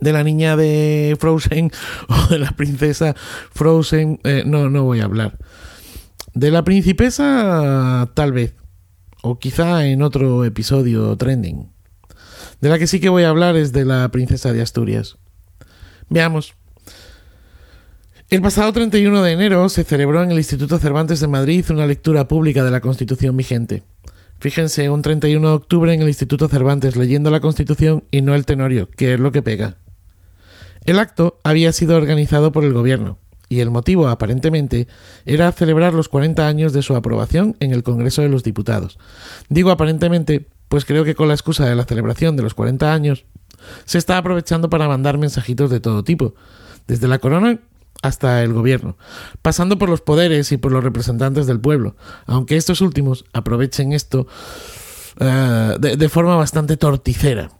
De 0.00 0.12
la 0.12 0.24
niña 0.24 0.56
de 0.56 1.16
Frozen 1.20 1.70
o 2.08 2.26
de 2.26 2.38
la 2.38 2.50
princesa 2.50 3.14
Frozen, 3.52 4.20
eh, 4.24 4.42
no, 4.44 4.68
no 4.70 4.82
voy 4.82 5.00
a 5.00 5.04
hablar. 5.04 5.38
De 6.34 6.50
la 6.50 6.64
principesa, 6.64 8.10
tal 8.14 8.32
vez, 8.32 8.54
o 9.26 9.38
quizá 9.38 9.86
en 9.86 10.02
otro 10.02 10.44
episodio 10.44 11.16
trending. 11.16 11.72
De 12.60 12.68
la 12.68 12.78
que 12.78 12.86
sí 12.86 13.00
que 13.00 13.08
voy 13.08 13.22
a 13.22 13.30
hablar 13.30 13.56
es 13.56 13.72
de 13.72 13.86
la 13.86 14.06
princesa 14.10 14.52
de 14.52 14.60
Asturias. 14.60 15.16
Veamos. 16.10 16.52
El 18.28 18.42
pasado 18.42 18.70
31 18.74 19.22
de 19.22 19.32
enero 19.32 19.70
se 19.70 19.84
celebró 19.84 20.22
en 20.22 20.30
el 20.30 20.36
Instituto 20.36 20.78
Cervantes 20.78 21.20
de 21.20 21.28
Madrid 21.28 21.64
una 21.70 21.86
lectura 21.86 22.28
pública 22.28 22.64
de 22.64 22.70
la 22.70 22.82
Constitución 22.82 23.34
vigente. 23.34 23.82
Fíjense, 24.40 24.90
un 24.90 25.00
31 25.00 25.48
de 25.48 25.54
octubre 25.54 25.94
en 25.94 26.02
el 26.02 26.08
Instituto 26.08 26.48
Cervantes 26.48 26.94
leyendo 26.94 27.30
la 27.30 27.40
Constitución 27.40 28.04
y 28.10 28.20
no 28.20 28.34
el 28.34 28.44
tenorio, 28.44 28.90
que 28.90 29.14
es 29.14 29.20
lo 29.20 29.32
que 29.32 29.40
pega. 29.40 29.78
El 30.84 30.98
acto 30.98 31.40
había 31.44 31.72
sido 31.72 31.96
organizado 31.96 32.52
por 32.52 32.62
el 32.62 32.74
gobierno, 32.74 33.18
y 33.54 33.60
el 33.60 33.70
motivo, 33.70 34.08
aparentemente, 34.08 34.88
era 35.24 35.52
celebrar 35.52 35.94
los 35.94 36.08
40 36.08 36.46
años 36.46 36.72
de 36.72 36.82
su 36.82 36.96
aprobación 36.96 37.56
en 37.60 37.72
el 37.72 37.82
Congreso 37.82 38.22
de 38.22 38.28
los 38.28 38.42
Diputados. 38.42 38.98
Digo 39.48 39.70
aparentemente, 39.70 40.48
pues 40.68 40.84
creo 40.84 41.04
que 41.04 41.14
con 41.14 41.28
la 41.28 41.34
excusa 41.34 41.66
de 41.66 41.76
la 41.76 41.84
celebración 41.84 42.36
de 42.36 42.42
los 42.42 42.54
40 42.54 42.92
años, 42.92 43.26
se 43.84 43.98
está 43.98 44.18
aprovechando 44.18 44.68
para 44.68 44.88
mandar 44.88 45.18
mensajitos 45.18 45.70
de 45.70 45.80
todo 45.80 46.02
tipo, 46.02 46.34
desde 46.88 47.08
la 47.08 47.18
corona 47.18 47.60
hasta 48.02 48.42
el 48.42 48.52
gobierno, 48.52 48.98
pasando 49.40 49.78
por 49.78 49.88
los 49.88 50.00
poderes 50.00 50.50
y 50.52 50.56
por 50.56 50.72
los 50.72 50.82
representantes 50.82 51.46
del 51.46 51.60
pueblo, 51.60 51.96
aunque 52.26 52.56
estos 52.56 52.80
últimos 52.80 53.24
aprovechen 53.32 53.92
esto 53.92 54.26
de, 55.18 55.96
de 55.96 56.08
forma 56.08 56.36
bastante 56.36 56.76
torticera. 56.76 57.50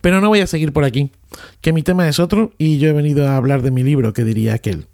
Pero 0.00 0.20
no 0.20 0.28
voy 0.28 0.40
a 0.40 0.46
seguir 0.46 0.72
por 0.72 0.84
aquí, 0.84 1.12
que 1.60 1.72
mi 1.72 1.82
tema 1.82 2.08
es 2.08 2.18
otro 2.18 2.52
y 2.58 2.78
yo 2.78 2.88
he 2.88 2.92
venido 2.92 3.28
a 3.28 3.36
hablar 3.36 3.62
de 3.62 3.70
mi 3.70 3.82
libro, 3.82 4.12
que 4.12 4.24
diría 4.24 4.54
aquel. 4.54 4.86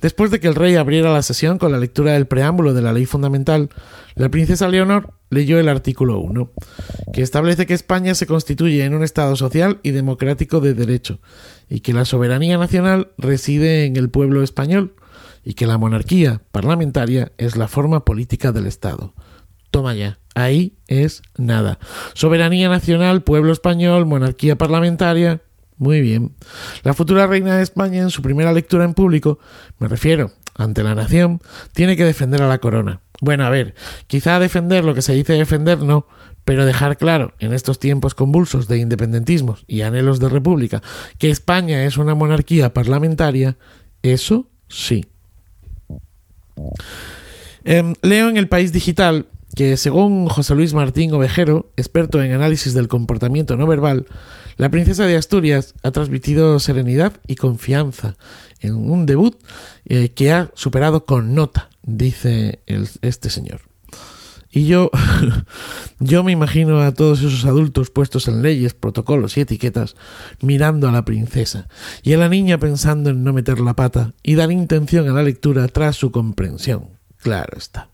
Después 0.00 0.30
de 0.30 0.38
que 0.38 0.48
el 0.48 0.54
rey 0.54 0.76
abriera 0.76 1.12
la 1.12 1.22
sesión 1.22 1.56
con 1.56 1.72
la 1.72 1.78
lectura 1.78 2.12
del 2.12 2.26
preámbulo 2.26 2.74
de 2.74 2.82
la 2.82 2.92
ley 2.92 3.06
fundamental, 3.06 3.70
la 4.16 4.28
princesa 4.28 4.68
Leonor 4.68 5.14
leyó 5.30 5.58
el 5.58 5.68
artículo 5.68 6.18
1, 6.18 6.50
que 7.14 7.22
establece 7.22 7.64
que 7.64 7.74
España 7.74 8.14
se 8.14 8.26
constituye 8.26 8.84
en 8.84 8.94
un 8.94 9.02
Estado 9.02 9.34
social 9.34 9.80
y 9.82 9.92
democrático 9.92 10.60
de 10.60 10.74
derecho, 10.74 11.20
y 11.70 11.80
que 11.80 11.94
la 11.94 12.04
soberanía 12.04 12.58
nacional 12.58 13.12
reside 13.16 13.86
en 13.86 13.96
el 13.96 14.10
pueblo 14.10 14.42
español, 14.42 14.94
y 15.42 15.54
que 15.54 15.66
la 15.66 15.78
monarquía 15.78 16.42
parlamentaria 16.52 17.32
es 17.38 17.56
la 17.56 17.68
forma 17.68 18.04
política 18.04 18.52
del 18.52 18.66
Estado. 18.66 19.14
Toma 19.74 19.92
ya, 19.92 20.20
ahí 20.36 20.76
es 20.86 21.20
nada. 21.36 21.80
Soberanía 22.12 22.68
nacional, 22.68 23.24
pueblo 23.24 23.52
español, 23.52 24.06
monarquía 24.06 24.56
parlamentaria, 24.56 25.42
muy 25.78 26.00
bien. 26.00 26.36
La 26.84 26.94
futura 26.94 27.26
reina 27.26 27.56
de 27.56 27.64
España, 27.64 28.00
en 28.00 28.10
su 28.10 28.22
primera 28.22 28.52
lectura 28.52 28.84
en 28.84 28.94
público, 28.94 29.40
me 29.80 29.88
refiero, 29.88 30.30
ante 30.54 30.84
la 30.84 30.94
nación, 30.94 31.40
tiene 31.72 31.96
que 31.96 32.04
defender 32.04 32.40
a 32.40 32.46
la 32.46 32.58
corona. 32.58 33.00
Bueno, 33.20 33.46
a 33.46 33.50
ver, 33.50 33.74
quizá 34.06 34.38
defender 34.38 34.84
lo 34.84 34.94
que 34.94 35.02
se 35.02 35.12
dice 35.12 35.32
defender 35.32 35.80
no, 35.80 36.06
pero 36.44 36.66
dejar 36.66 36.96
claro, 36.96 37.34
en 37.40 37.52
estos 37.52 37.80
tiempos 37.80 38.14
convulsos 38.14 38.68
de 38.68 38.78
independentismos 38.78 39.64
y 39.66 39.80
anhelos 39.80 40.20
de 40.20 40.28
república, 40.28 40.84
que 41.18 41.30
España 41.30 41.84
es 41.84 41.98
una 41.98 42.14
monarquía 42.14 42.72
parlamentaria, 42.72 43.56
eso 44.04 44.46
sí. 44.68 45.04
Eh, 47.64 47.94
leo 48.02 48.28
en 48.28 48.36
el 48.36 48.46
País 48.46 48.72
Digital 48.72 49.26
que 49.54 49.76
según 49.76 50.28
José 50.28 50.54
Luis 50.54 50.74
Martín 50.74 51.12
Ovejero, 51.12 51.70
experto 51.76 52.22
en 52.22 52.32
análisis 52.32 52.74
del 52.74 52.88
comportamiento 52.88 53.56
no 53.56 53.66
verbal, 53.66 54.06
la 54.56 54.70
princesa 54.70 55.06
de 55.06 55.16
Asturias 55.16 55.74
ha 55.82 55.90
transmitido 55.90 56.58
serenidad 56.60 57.14
y 57.26 57.36
confianza 57.36 58.16
en 58.60 58.74
un 58.74 59.06
debut 59.06 59.36
eh, 59.84 60.10
que 60.10 60.32
ha 60.32 60.50
superado 60.54 61.04
con 61.04 61.34
nota, 61.34 61.70
dice 61.82 62.60
este 62.66 63.30
señor. 63.30 63.62
Y 64.50 64.66
yo, 64.66 64.90
yo 65.98 66.22
me 66.22 66.30
imagino 66.30 66.80
a 66.80 66.94
todos 66.94 67.20
esos 67.20 67.44
adultos 67.44 67.90
puestos 67.90 68.28
en 68.28 68.42
leyes, 68.42 68.74
protocolos 68.74 69.36
y 69.36 69.40
etiquetas, 69.40 69.96
mirando 70.40 70.88
a 70.88 70.92
la 70.92 71.04
princesa, 71.04 71.68
y 72.04 72.12
a 72.12 72.18
la 72.18 72.28
niña 72.28 72.58
pensando 72.58 73.10
en 73.10 73.24
no 73.24 73.32
meter 73.32 73.58
la 73.58 73.74
pata 73.74 74.14
y 74.22 74.36
dar 74.36 74.52
intención 74.52 75.08
a 75.08 75.12
la 75.12 75.24
lectura 75.24 75.66
tras 75.66 75.96
su 75.96 76.12
comprensión. 76.12 76.90
Claro 77.16 77.58
está. 77.58 77.93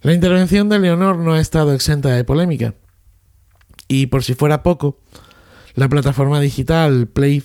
La 0.00 0.14
intervención 0.14 0.68
de 0.68 0.78
Leonor 0.78 1.16
no 1.16 1.32
ha 1.34 1.40
estado 1.40 1.74
exenta 1.74 2.10
de 2.10 2.24
polémica. 2.24 2.74
Y 3.88 4.06
por 4.06 4.22
si 4.22 4.34
fuera 4.34 4.62
poco, 4.62 5.00
la 5.74 5.88
plataforma 5.88 6.40
digital 6.40 7.08
Play, 7.08 7.42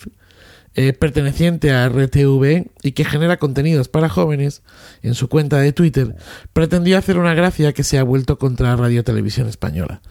eh, 0.76 0.94
perteneciente 0.94 1.72
a 1.72 1.88
RTV 1.88 2.68
y 2.84 2.92
que 2.92 3.06
genera 3.06 3.38
contenidos 3.38 3.90
para 3.90 4.10
jóvenes, 4.10 4.62
en 5.02 5.16
su 5.16 5.30
cuenta 5.30 5.60
de 5.60 5.74
Twitter, 5.74 6.16
pretendió 6.52 6.98
hacer 6.98 7.18
una 7.18 7.34
gracia 7.34 7.74
que 7.74 7.84
se 7.84 7.98
ha 7.98 8.04
vuelto 8.04 8.38
contra 8.38 8.76
Radio 8.76 9.04
Televisión 9.04 9.48
Española. 9.48 10.02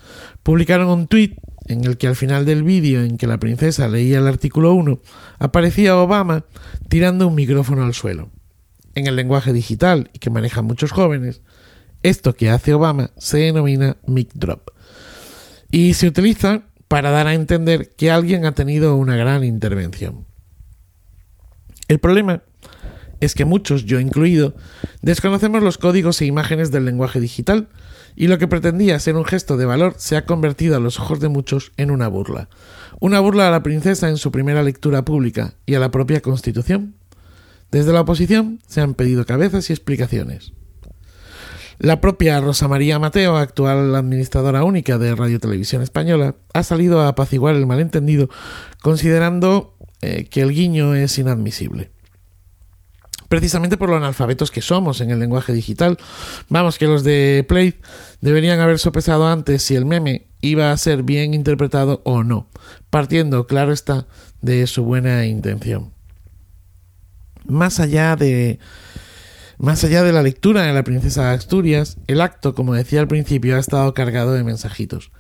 Publicaron 0.43 0.89
un 0.89 1.07
tuit 1.07 1.39
en 1.67 1.85
el 1.85 1.97
que 1.97 2.09
al 2.09 2.17
final 2.17 2.45
del 2.45 2.65
vídeo 2.65 3.03
en 3.03 3.19
que 3.19 3.27
la 3.27 3.39
princesa 3.39 3.89
leía 3.89 4.19
el 4.19 4.27
artículo 4.27 4.75
1, 4.75 5.01
aparecía 5.39 5.97
Obama 5.97 6.45
tirando 6.89 7.29
un 7.29 7.35
micrófono 7.35 7.85
al 7.85 7.95
suelo. 7.95 8.31
En 8.95 9.07
el 9.07 9.17
lenguaje 9.17 9.53
digital 9.53 10.11
y 10.13 10.19
que 10.19 10.31
manejan 10.31 10.65
muchos 10.65 10.91
jóvenes, 10.91 11.41
esto 12.03 12.35
que 12.35 12.51
hace 12.51 12.75
Obama 12.75 13.11
se 13.17 13.39
denomina 13.39 13.97
mic 14.07 14.31
drop 14.35 14.71
y 15.71 15.95
se 15.95 16.07
utiliza 16.07 16.63
para 16.89 17.11
dar 17.11 17.27
a 17.27 17.35
entender 17.35 17.95
que 17.97 18.11
alguien 18.11 18.45
ha 18.45 18.53
tenido 18.53 18.97
una 18.97 19.17
gran 19.17 19.45
intervención. 19.45 20.27
El 21.89 21.99
problema 21.99 22.43
es 23.21 23.35
que 23.35 23.45
muchos, 23.45 23.85
yo 23.87 24.01
incluido, 24.01 24.55
desconocemos 25.01 25.63
los 25.63 25.79
códigos 25.79 26.21
e 26.21 26.27
imágenes 26.27 26.71
del 26.71 26.85
lenguaje 26.85 27.21
digital 27.21 27.69
y 28.15 28.27
lo 28.27 28.37
que 28.37 28.49
pretendía 28.49 28.99
ser 28.99 29.17
un 29.17 29.25
gesto 29.25 29.57
de 29.57 29.65
valor 29.65 29.95
se 29.97 30.17
ha 30.17 30.27
convertido 30.27 30.77
a 30.77 30.81
los 30.81 31.01
ojos 31.01 31.21
de 31.21 31.29
muchos 31.29 31.73
en 31.77 31.91
una 31.91 32.09
burla. 32.09 32.49
Una 33.01 33.21
burla 33.21 33.49
a 33.49 33.51
la 33.51 33.63
princesa 33.63 34.09
en 34.09 34.19
su 34.19 34.31
primera 34.31 34.63
lectura 34.63 35.05
pública 35.05 35.55
y 35.65 35.75
a 35.75 35.81
la 35.81 35.91
propia 35.91 36.21
Constitución. 36.21 36.97
Desde 37.71 37.93
la 37.93 38.03
oposición 38.03 38.61
se 38.67 38.81
han 38.81 38.95
pedido 38.95 39.25
cabezas 39.25 39.71
y 39.71 39.73
explicaciones. 39.73 40.53
La 41.79 42.01
propia 42.01 42.41
Rosa 42.41 42.69
María 42.69 42.99
Mateo, 42.99 43.37
actual 43.37 43.95
administradora 43.95 44.65
única 44.65 44.99
de 44.99 45.15
Radio 45.15 45.41
Televisión 45.41 45.83
Española, 45.83 46.37
ha 46.53 46.63
salido 46.63 47.01
a 47.01 47.09
apaciguar 47.09 47.57
el 47.57 47.67
malentendido, 47.67 48.29
considerando 48.83 49.77
eh, 50.01 50.27
que 50.31 50.43
el 50.43 50.53
guiño 50.53 50.95
es 50.95 51.19
inadmisible. 51.19 51.91
Precisamente 53.29 53.79
por 53.79 53.89
lo 53.89 53.97
analfabetos 53.97 54.51
que 54.51 54.61
somos 54.61 55.01
en 55.01 55.11
el 55.11 55.19
lenguaje 55.19 55.55
digital, 55.55 55.97
vamos 56.51 56.79
que 56.79 56.87
los 56.87 57.03
de 57.03 57.47
Play 57.49 57.81
deberían 58.21 58.61
haber 58.61 58.79
sopesado 58.79 59.27
antes 59.27 59.63
si 59.63 59.75
el 59.75 59.87
meme 59.87 60.27
iba 60.43 60.71
a 60.71 60.77
ser 60.77 61.03
bien 61.03 61.33
interpretado 61.33 62.03
o 62.05 62.25
no, 62.25 62.49
partiendo, 62.91 63.47
claro 63.47 63.73
está, 63.73 64.07
de 64.43 64.67
su 64.67 64.85
buena 64.85 65.25
intención. 65.25 65.95
Más 67.47 67.81
allá 67.81 68.17
de 68.17 68.59
más 69.59 69.85
allá 69.85 70.03
de 70.03 70.13
la 70.13 70.23
lectura 70.23 70.63
de 70.63 70.73
la 70.73 70.85
princesa 70.85 71.29
de 71.29 71.35
Asturias, 71.35 71.97
el 72.07 72.21
acto, 72.21 72.55
como 72.55 72.75
decía 72.75 73.01
al 73.01 73.09
principio, 73.09 73.57
ha 73.57 73.61
estado 73.61 73.95
cargado 73.95 74.33
de 74.33 74.45
mensajitos. 74.45 75.11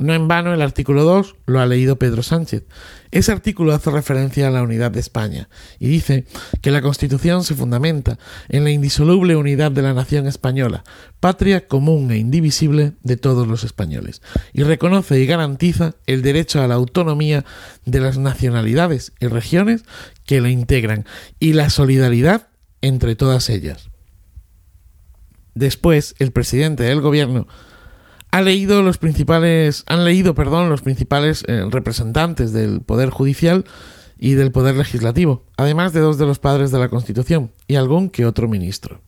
No 0.00 0.14
en 0.14 0.28
vano 0.28 0.54
el 0.54 0.62
artículo 0.62 1.04
2 1.04 1.36
lo 1.44 1.60
ha 1.60 1.66
leído 1.66 1.98
Pedro 1.98 2.22
Sánchez. 2.22 2.64
Ese 3.10 3.32
artículo 3.32 3.74
hace 3.74 3.90
referencia 3.90 4.48
a 4.48 4.50
la 4.50 4.62
unidad 4.62 4.90
de 4.90 5.00
España 5.00 5.50
y 5.78 5.88
dice 5.88 6.24
que 6.62 6.70
la 6.70 6.80
Constitución 6.80 7.44
se 7.44 7.54
fundamenta 7.54 8.18
en 8.48 8.64
la 8.64 8.70
indisoluble 8.70 9.36
unidad 9.36 9.72
de 9.72 9.82
la 9.82 9.92
nación 9.92 10.26
española, 10.26 10.84
patria 11.20 11.68
común 11.68 12.10
e 12.12 12.16
indivisible 12.16 12.94
de 13.02 13.18
todos 13.18 13.46
los 13.46 13.62
españoles, 13.62 14.22
y 14.54 14.62
reconoce 14.62 15.20
y 15.20 15.26
garantiza 15.26 15.96
el 16.06 16.22
derecho 16.22 16.62
a 16.62 16.66
la 16.66 16.76
autonomía 16.76 17.44
de 17.84 18.00
las 18.00 18.16
nacionalidades 18.16 19.12
y 19.20 19.26
regiones 19.26 19.84
que 20.24 20.40
la 20.40 20.48
integran 20.48 21.04
y 21.40 21.52
la 21.52 21.68
solidaridad 21.68 22.49
entre 22.80 23.16
todas 23.16 23.48
ellas. 23.50 23.90
Después, 25.54 26.14
el 26.18 26.32
presidente 26.32 26.84
del 26.84 27.00
gobierno 27.00 27.46
ha 28.30 28.42
leído 28.42 28.82
los 28.82 28.98
principales, 28.98 29.84
han 29.86 30.04
leído, 30.04 30.34
perdón, 30.34 30.68
los 30.68 30.82
principales 30.82 31.44
eh, 31.48 31.64
representantes 31.68 32.52
del 32.52 32.80
poder 32.80 33.10
judicial 33.10 33.64
y 34.18 34.34
del 34.34 34.52
poder 34.52 34.76
legislativo, 34.76 35.44
además 35.56 35.92
de 35.92 36.00
dos 36.00 36.18
de 36.18 36.26
los 36.26 36.38
padres 36.38 36.70
de 36.70 36.78
la 36.78 36.88
Constitución 36.88 37.52
y 37.66 37.76
algún 37.76 38.10
que 38.10 38.26
otro 38.26 38.48
ministro. 38.48 39.00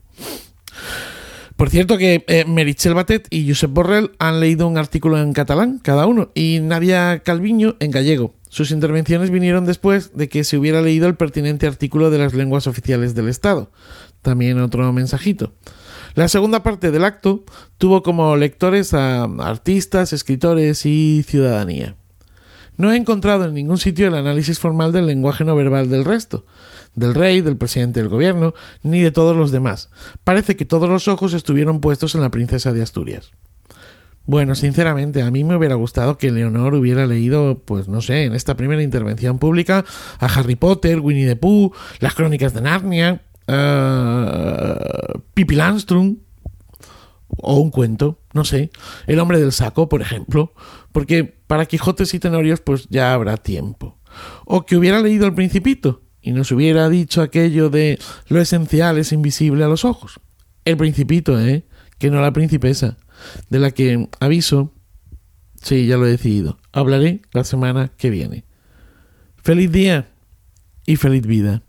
Por 1.62 1.70
cierto 1.70 1.96
que 1.96 2.24
eh, 2.26 2.44
Meritxell 2.44 2.92
Batet 2.92 3.28
y 3.30 3.46
Josep 3.46 3.70
Borrell 3.70 4.10
han 4.18 4.40
leído 4.40 4.66
un 4.66 4.78
artículo 4.78 5.16
en 5.20 5.32
catalán, 5.32 5.78
cada 5.78 6.06
uno, 6.06 6.32
y 6.34 6.58
Nadia 6.60 7.20
Calviño 7.20 7.76
en 7.78 7.92
gallego. 7.92 8.34
Sus 8.48 8.72
intervenciones 8.72 9.30
vinieron 9.30 9.64
después 9.64 10.10
de 10.12 10.28
que 10.28 10.42
se 10.42 10.58
hubiera 10.58 10.82
leído 10.82 11.06
el 11.06 11.14
pertinente 11.14 11.68
artículo 11.68 12.10
de 12.10 12.18
las 12.18 12.34
lenguas 12.34 12.66
oficiales 12.66 13.14
del 13.14 13.28
Estado. 13.28 13.70
También 14.22 14.58
otro 14.58 14.92
mensajito. 14.92 15.52
La 16.16 16.26
segunda 16.26 16.64
parte 16.64 16.90
del 16.90 17.04
acto 17.04 17.44
tuvo 17.78 18.02
como 18.02 18.34
lectores 18.34 18.92
a 18.92 19.22
artistas, 19.22 20.12
escritores 20.12 20.84
y 20.84 21.22
ciudadanía. 21.22 21.94
No 22.76 22.90
he 22.90 22.96
encontrado 22.96 23.44
en 23.44 23.54
ningún 23.54 23.78
sitio 23.78 24.08
el 24.08 24.16
análisis 24.16 24.58
formal 24.58 24.90
del 24.90 25.06
lenguaje 25.06 25.44
no 25.44 25.54
verbal 25.54 25.88
del 25.88 26.04
resto, 26.04 26.44
del 26.94 27.14
rey, 27.14 27.40
del 27.40 27.56
presidente 27.56 28.00
del 28.00 28.08
gobierno, 28.08 28.54
ni 28.82 29.00
de 29.00 29.10
todos 29.10 29.36
los 29.36 29.50
demás. 29.50 29.90
Parece 30.24 30.56
que 30.56 30.64
todos 30.64 30.88
los 30.88 31.08
ojos 31.08 31.34
estuvieron 31.34 31.80
puestos 31.80 32.14
en 32.14 32.20
la 32.20 32.30
princesa 32.30 32.72
de 32.72 32.82
Asturias. 32.82 33.32
Bueno, 34.24 34.54
sinceramente, 34.54 35.22
a 35.22 35.30
mí 35.30 35.42
me 35.42 35.56
hubiera 35.56 35.74
gustado 35.74 36.16
que 36.16 36.30
Leonor 36.30 36.74
hubiera 36.74 37.06
leído, 37.06 37.60
pues 37.64 37.88
no 37.88 38.00
sé, 38.00 38.24
en 38.24 38.34
esta 38.34 38.56
primera 38.56 38.82
intervención 38.82 39.38
pública, 39.38 39.84
a 40.20 40.26
Harry 40.26 40.54
Potter, 40.54 41.00
Winnie 41.00 41.26
the 41.26 41.36
Pooh, 41.36 41.72
las 41.98 42.14
crónicas 42.14 42.54
de 42.54 42.60
Narnia, 42.60 43.22
uh, 43.48 45.18
Pippi 45.34 45.56
Landström, 45.56 46.18
o 47.36 47.56
un 47.56 47.70
cuento, 47.70 48.20
no 48.34 48.44
sé, 48.44 48.70
El 49.06 49.18
hombre 49.18 49.40
del 49.40 49.52
saco, 49.52 49.88
por 49.88 50.02
ejemplo, 50.02 50.52
porque 50.92 51.24
para 51.24 51.66
Quijotes 51.66 52.14
y 52.14 52.20
Tenorios 52.20 52.60
pues 52.60 52.86
ya 52.90 53.14
habrá 53.14 53.36
tiempo. 53.38 53.98
O 54.44 54.66
que 54.66 54.76
hubiera 54.76 55.00
leído 55.00 55.26
El 55.26 55.34
Principito 55.34 56.02
y 56.22 56.32
nos 56.32 56.52
hubiera 56.52 56.88
dicho 56.88 57.20
aquello 57.20 57.68
de 57.68 57.98
lo 58.28 58.40
esencial 58.40 58.96
es 58.98 59.12
invisible 59.12 59.64
a 59.64 59.68
los 59.68 59.84
ojos. 59.84 60.20
El 60.64 60.76
Principito, 60.76 61.38
¿eh? 61.40 61.64
Que 61.98 62.10
no 62.10 62.20
la 62.20 62.32
principesa 62.32 62.96
de 63.50 63.58
la 63.58 63.72
que 63.72 64.08
aviso, 64.20 64.72
sí, 65.60 65.86
ya 65.86 65.96
lo 65.96 66.06
he 66.06 66.10
decidido, 66.10 66.58
hablaré 66.72 67.22
la 67.32 67.44
semana 67.44 67.92
que 67.96 68.10
viene. 68.10 68.44
Feliz 69.42 69.70
día 69.70 70.08
y 70.86 70.96
feliz 70.96 71.26
vida. 71.26 71.62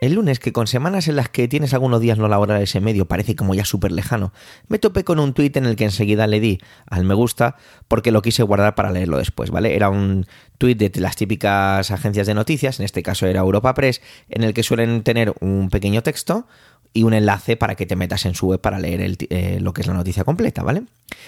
El 0.00 0.14
lunes, 0.14 0.40
que 0.40 0.52
con 0.52 0.66
semanas 0.66 1.08
en 1.08 1.16
las 1.16 1.28
que 1.28 1.46
tienes 1.46 1.74
algunos 1.74 2.00
días 2.00 2.16
no 2.16 2.26
laborales 2.26 2.74
en 2.74 2.82
medio 2.82 3.06
parece 3.06 3.36
como 3.36 3.54
ya 3.54 3.66
súper 3.66 3.92
lejano, 3.92 4.32
me 4.68 4.78
topé 4.78 5.04
con 5.04 5.18
un 5.18 5.34
tuit 5.34 5.56
en 5.58 5.66
el 5.66 5.76
que 5.76 5.84
enseguida 5.84 6.26
le 6.26 6.40
di 6.40 6.58
al 6.86 7.04
me 7.04 7.12
gusta 7.12 7.56
porque 7.86 8.10
lo 8.10 8.22
quise 8.22 8.42
guardar 8.42 8.74
para 8.74 8.90
leerlo 8.92 9.18
después, 9.18 9.50
¿vale? 9.50 9.76
Era 9.76 9.90
un 9.90 10.26
tuit 10.56 10.78
de 10.78 11.00
las 11.00 11.16
típicas 11.16 11.90
agencias 11.90 12.26
de 12.26 12.34
noticias, 12.34 12.80
en 12.80 12.86
este 12.86 13.02
caso 13.02 13.26
era 13.26 13.40
Europa 13.40 13.74
Press, 13.74 14.00
en 14.30 14.42
el 14.42 14.54
que 14.54 14.62
suelen 14.62 15.02
tener 15.02 15.34
un 15.40 15.68
pequeño 15.68 16.02
texto, 16.02 16.46
y 16.92 17.04
un 17.04 17.14
enlace 17.14 17.56
para 17.56 17.76
que 17.76 17.86
te 17.86 17.96
metas 17.96 18.26
en 18.26 18.34
su 18.34 18.48
web 18.48 18.60
para 18.60 18.78
leer 18.78 19.16
eh, 19.30 19.58
lo 19.60 19.72
que 19.72 19.82
es 19.82 19.86
la 19.86 19.94
noticia 19.94 20.24
completa, 20.24 20.62
¿vale? 20.62 20.84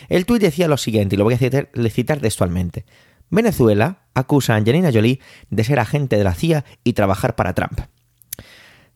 El 0.08 0.26
tuit 0.26 0.42
decía 0.42 0.66
lo 0.66 0.76
siguiente, 0.76 1.14
y 1.14 1.18
lo 1.18 1.24
voy 1.24 1.34
a 1.34 1.38
citar, 1.38 1.68
citar 1.90 2.20
textualmente. 2.20 2.84
Venezuela 3.30 3.98
acusa 4.14 4.54
a 4.54 4.56
Angelina 4.56 4.90
Jolie 4.92 5.20
de 5.50 5.64
ser 5.64 5.78
agente 5.78 6.16
de 6.16 6.24
la 6.24 6.34
CIA 6.34 6.64
y 6.84 6.92
trabajar 6.94 7.34
para 7.34 7.54
Trump. 7.54 7.80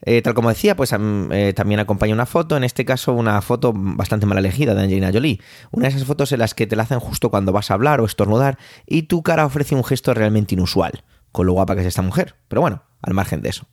Eh, 0.03 0.23
tal 0.23 0.35
como 0.35 0.51
decía, 0.51 0.77
pues 0.77 0.93
eh, 0.93 1.53
también 1.57 1.81
acompaña 1.81 2.15
una 2.15 2.27
foto, 2.27 2.57
en 2.57 2.65
este 2.65 2.85
caso 2.85 3.13
una 3.15 3.41
foto 3.43 3.73
bastante 3.75 4.27
mal 4.27 4.39
elegida 4.39 4.75
de 4.75 4.83
Angelina 4.83 5.11
Jolie. 5.13 5.41
Una 5.71 5.89
de 5.89 5.95
esas 5.95 6.05
fotos 6.05 6.33
en 6.33 6.41
las 6.41 6.55
que 6.55 6.67
te 6.67 6.77
la 6.77 6.83
hacen 6.83 7.01
justo 7.01 7.31
cuando 7.31 7.53
vas 7.53 7.71
a 7.71 7.75
hablar 7.75 8.01
o 8.01 8.05
estornudar 8.05 8.59
y 8.87 9.03
tu 9.03 9.23
cara 9.23 9.47
ofrece 9.47 9.75
un 9.75 9.85
gesto 9.85 10.13
realmente 10.15 10.55
inusual, 10.55 11.05
con 11.33 11.47
lo 11.47 11.55
guapa 11.55 11.75
que 11.75 11.81
es 11.81 11.87
esta 11.87 12.03
mujer. 12.03 12.37
Pero 12.49 12.61
bueno, 12.61 12.83
al 13.03 13.15
margen 13.15 13.41
de 13.43 13.49
eso 13.49 13.67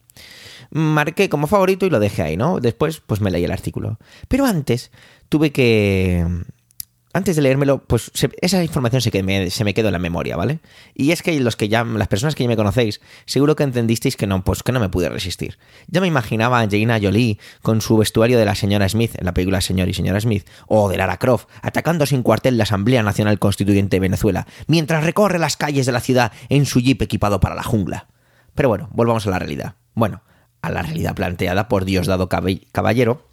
marqué 0.74 1.30
como 1.30 1.48
favorito 1.48 1.86
y 1.86 1.90
lo 1.90 2.00
dejé 2.00 2.24
ahí, 2.24 2.38
¿no? 2.38 2.60
Después, 2.60 3.02
pues 3.06 3.22
me 3.22 3.32
leí 3.32 3.44
el 3.44 3.52
artículo. 3.52 4.00
Pero 4.28 4.46
antes 4.46 4.92
tuve 5.30 5.52
que... 5.52 6.26
Antes 7.16 7.36
de 7.36 7.44
leérmelo, 7.44 7.84
pues 7.84 8.12
esa 8.42 8.64
información 8.64 9.00
se, 9.00 9.22
me, 9.22 9.52
se 9.52 9.64
me 9.64 9.76
quedó 9.76 9.90
en 9.90 9.94
la 9.94 10.00
memoria, 10.00 10.36
¿vale? 10.36 10.62
Y 10.96 11.12
es 11.12 11.22
que 11.22 11.40
los 11.40 11.56
que 11.56 11.70
ya, 11.70 11.84
las 11.84 12.08
personas 12.08 12.34
que 12.34 12.44
ya 12.44 12.50
me 12.50 12.56
conocéis, 12.56 13.02
seguro 13.28 13.56
que 13.56 13.62
entendisteis 13.62 14.18
que 14.18 14.26
no, 14.26 14.44
pues 14.44 14.64
que 14.64 14.72
no 14.72 14.80
me 14.80 14.90
pude 14.90 15.10
resistir. 15.10 15.60
Ya 15.88 16.02
me 16.02 16.08
imaginaba 16.08 16.58
a 16.58 16.62
Angelina 16.62 17.00
Jolie 17.00 17.38
con 17.62 17.82
su 17.82 17.98
vestuario 17.98 18.40
de 18.40 18.46
la 18.46 18.56
señora 18.56 18.90
Smith 18.90 19.12
en 19.16 19.26
la 19.26 19.34
película 19.36 19.62
Señor 19.62 19.90
y 19.90 19.94
Señora 19.94 20.20
Smith, 20.20 20.48
o 20.68 20.90
de 20.90 20.98
Lara 20.98 21.18
Croft, 21.18 21.46
atacando 21.62 22.08
sin 22.08 22.24
cuartel 22.24 22.58
la 22.58 22.64
Asamblea 22.64 23.04
Nacional 23.04 23.38
Constituyente 23.38 23.98
de 23.98 24.02
Venezuela, 24.02 24.48
mientras 24.66 25.04
recorre 25.04 25.38
las 25.38 25.56
calles 25.56 25.86
de 25.86 25.92
la 25.92 26.00
ciudad 26.00 26.32
en 26.50 26.66
su 26.66 26.80
jeep 26.80 27.00
equipado 27.04 27.40
para 27.40 27.54
la 27.54 27.64
jungla. 27.64 28.08
Pero 28.56 28.70
bueno, 28.70 28.90
volvamos 28.92 29.28
a 29.28 29.30
la 29.30 29.38
realidad. 29.38 29.76
Bueno, 29.94 30.24
a 30.64 30.72
la 30.72 30.82
realidad 30.82 31.14
planteada 31.14 31.68
por 31.68 31.86
Diosdado 31.86 32.28
Caballero, 32.28 33.28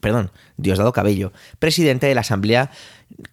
perdón, 0.00 0.30
Diosdado 0.56 0.92
Cabello, 0.92 1.32
presidente 1.58 2.06
de 2.06 2.14
la 2.14 2.22
Asamblea 2.22 2.70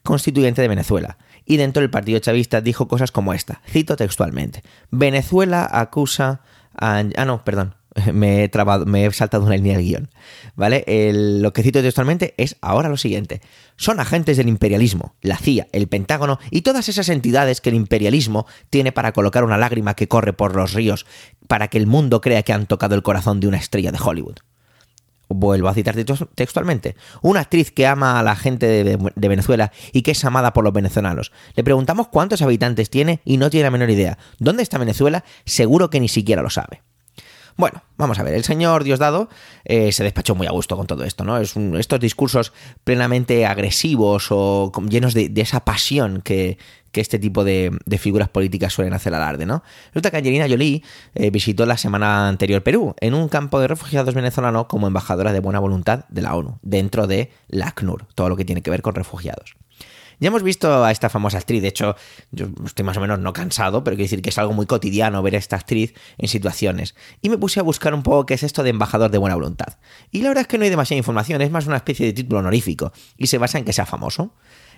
Constituyente 0.03 0.61
de 0.61 0.67
Venezuela. 0.67 1.17
Y 1.45 1.57
dentro 1.57 1.81
del 1.81 1.91
Partido 1.91 2.19
Chavista 2.19 2.61
dijo 2.61 2.87
cosas 2.87 3.11
como 3.11 3.33
esta, 3.33 3.61
cito 3.67 3.95
textualmente, 3.95 4.63
Venezuela 4.91 5.67
acusa 5.71 6.41
a... 6.75 7.03
Ah, 7.15 7.25
no, 7.25 7.43
perdón, 7.43 7.75
me 8.13 8.43
he, 8.43 8.49
trabado, 8.49 8.85
me 8.85 9.05
he 9.05 9.11
saltado 9.11 9.45
una 9.45 9.55
línea 9.55 9.77
de 9.77 9.83
guion. 9.83 10.09
¿Vale? 10.55 10.83
lo 11.13 11.53
que 11.53 11.63
cito 11.63 11.81
textualmente 11.81 12.33
es 12.37 12.57
ahora 12.61 12.89
lo 12.89 12.97
siguiente. 12.97 13.41
Son 13.77 13.99
agentes 13.99 14.37
del 14.37 14.47
imperialismo, 14.47 15.15
la 15.21 15.37
CIA, 15.37 15.67
el 15.71 15.87
Pentágono 15.87 16.39
y 16.51 16.61
todas 16.61 16.89
esas 16.89 17.09
entidades 17.09 17.61
que 17.61 17.69
el 17.69 17.75
imperialismo 17.75 18.45
tiene 18.69 18.91
para 18.91 19.11
colocar 19.11 19.43
una 19.43 19.57
lágrima 19.57 19.95
que 19.95 20.07
corre 20.07 20.33
por 20.33 20.55
los 20.55 20.73
ríos 20.73 21.05
para 21.47 21.67
que 21.67 21.77
el 21.77 21.87
mundo 21.87 22.21
crea 22.21 22.43
que 22.43 22.53
han 22.53 22.67
tocado 22.67 22.95
el 22.95 23.03
corazón 23.03 23.39
de 23.39 23.47
una 23.47 23.57
estrella 23.57 23.91
de 23.91 23.99
Hollywood. 24.01 24.37
Vuelvo 25.27 25.69
a 25.69 25.73
citar 25.73 25.95
textualmente. 26.35 26.95
Una 27.21 27.41
actriz 27.41 27.71
que 27.71 27.87
ama 27.87 28.19
a 28.19 28.23
la 28.23 28.35
gente 28.35 28.83
de, 28.83 29.27
Venezuela 29.27 29.71
y 29.91 30.01
que 30.01 30.11
es 30.11 30.25
amada 30.25 30.53
por 30.53 30.63
los 30.63 30.73
venezolanos. 30.73 31.31
Le 31.55 31.63
preguntamos 31.63 32.07
cuántos 32.07 32.41
habitantes 32.41 32.89
tiene 32.89 33.21
y 33.25 33.37
no 33.37 33.49
tiene 33.49 33.65
la 33.65 33.71
menor 33.71 33.89
idea. 33.89 34.17
¿Dónde 34.39 34.63
está 34.63 34.77
Venezuela? 34.77 35.23
Seguro 35.45 35.89
que 35.89 35.99
ni 35.99 36.07
siquiera 36.07 36.41
lo 36.41 36.49
sabe. 36.49 36.81
Bueno, 37.57 37.83
vamos 37.95 38.19
a 38.19 38.23
ver, 38.23 38.33
el 38.33 38.43
señor 38.43 38.83
Diosdado 38.83 39.29
eh, 39.63 39.93
se 39.93 40.03
despachó 40.03 40.35
muy 40.35 40.45
a 40.45 40.51
gusto 40.51 40.75
con 40.75 40.87
todo 40.87 41.05
esto, 41.05 41.23
¿no? 41.23 41.37
Es 41.37 41.55
estos 41.55 42.01
discursos 42.01 42.51
plenamente 42.83 43.45
agresivos 43.45 44.27
o 44.29 44.73
llenos 44.89 45.13
de, 45.13 45.31
esa 45.37 45.61
pasión 45.61 46.21
que, 46.21 46.57
este 47.01 47.19
tipo 47.19 47.43
de, 47.43 47.77
figuras 47.99 48.29
políticas 48.29 48.73
suelen 48.73 48.93
hacer 48.93 49.13
alarde, 49.13 49.45
¿no? 49.45 49.63
Resulta 49.87 50.11
que 50.11 50.17
Angelina 50.17 50.47
Jolie 50.47 50.83
eh, 51.13 51.29
visitó 51.31 51.65
la 51.65 51.77
semana 51.77 52.27
anterior 52.27 52.63
Perú, 52.63 52.95
en 52.99 53.13
un 53.13 53.29
campo 53.29 53.59
de 53.59 53.67
refugiados 53.67 54.13
venezolanos 54.13 54.65
como 54.67 54.87
embajadora 54.87 55.33
de 55.33 55.39
buena 55.39 55.59
voluntad 55.59 56.05
de 56.09 56.21
la 56.21 56.35
ONU, 56.35 56.59
dentro 56.61 57.07
de 57.07 57.31
la 57.47 57.67
ACNUR, 57.67 58.07
todo 58.15 58.29
lo 58.29 58.35
que 58.35 58.45
tiene 58.45 58.61
que 58.61 58.71
ver 58.71 58.81
con 58.81 58.95
refugiados. 58.95 59.55
Ya 60.19 60.29
hemos 60.29 60.43
visto 60.43 60.83
a 60.83 60.91
esta 60.91 61.09
famosa 61.09 61.37
actriz, 61.37 61.61
de 61.61 61.67
hecho, 61.67 61.95
yo 62.31 62.47
estoy 62.65 62.85
más 62.85 62.97
o 62.97 63.01
menos 63.01 63.19
no 63.19 63.33
cansado, 63.33 63.83
pero 63.83 63.95
quiero 63.95 64.05
decir 64.05 64.21
que 64.21 64.29
es 64.29 64.37
algo 64.37 64.53
muy 64.53 64.65
cotidiano 64.65 65.21
ver 65.21 65.35
a 65.35 65.37
esta 65.37 65.55
actriz 65.57 65.93
en 66.17 66.27
situaciones. 66.27 66.95
Y 67.21 67.29
me 67.29 67.37
puse 67.37 67.59
a 67.59 67.63
buscar 67.63 67.93
un 67.93 68.03
poco 68.03 68.25
qué 68.25 68.35
es 68.35 68.43
esto 68.43 68.63
de 68.63 68.69
embajador 68.69 69.11
de 69.11 69.17
buena 69.17 69.35
voluntad. 69.35 69.77
Y 70.11 70.21
la 70.21 70.29
verdad 70.29 70.43
es 70.43 70.47
que 70.47 70.57
no 70.57 70.63
hay 70.63 70.69
demasiada 70.69 70.97
información, 70.97 71.41
es 71.41 71.51
más 71.51 71.67
una 71.67 71.77
especie 71.77 72.05
de 72.05 72.13
título 72.13 72.39
honorífico, 72.39 72.93
y 73.17 73.27
se 73.27 73.37
basa 73.37 73.57
en 73.57 73.65
que 73.65 73.73
sea 73.73 73.85
famoso 73.85 74.33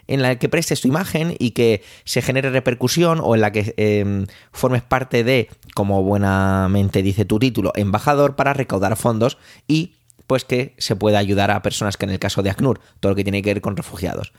en 0.08 0.22
la 0.22 0.38
que 0.38 0.50
prestes 0.50 0.82
tu 0.82 0.88
imagen 0.88 1.36
y 1.40 1.52
que 1.52 1.84
se 2.04 2.22
genere 2.22 2.50
repercusión 2.50 3.20
o 3.22 3.36
en 3.36 3.42
la 3.42 3.52
que 3.52 3.74
em, 3.78 4.26
formes 4.52 4.82
parte 4.82 5.24
de, 5.24 5.50
como 5.76 6.04
buenamente 6.04 7.02
dice 7.02 7.26
tu 7.26 7.40
título, 7.40 7.72
embajador 7.76 8.36
para 8.36 8.54
recaudar 8.54 8.96
fondos 8.96 9.38
y 9.68 9.94
pues 10.26 10.44
que 10.44 10.76
se 10.78 10.96
pueda 10.96 11.20
ayudar 11.20 11.52
a 11.52 11.62
personas 11.62 11.96
que 11.96 12.06
en 12.06 12.12
el 12.12 12.20
caso 12.20 12.44
de 12.44 12.50
ACNUR, 12.50 12.82
todo 13.00 13.12
lo 13.12 13.16
que 13.16 13.24
tiene 13.24 13.42
que 13.42 13.54
ver 13.54 13.62
con 13.62 13.78
refugiados 13.78 14.34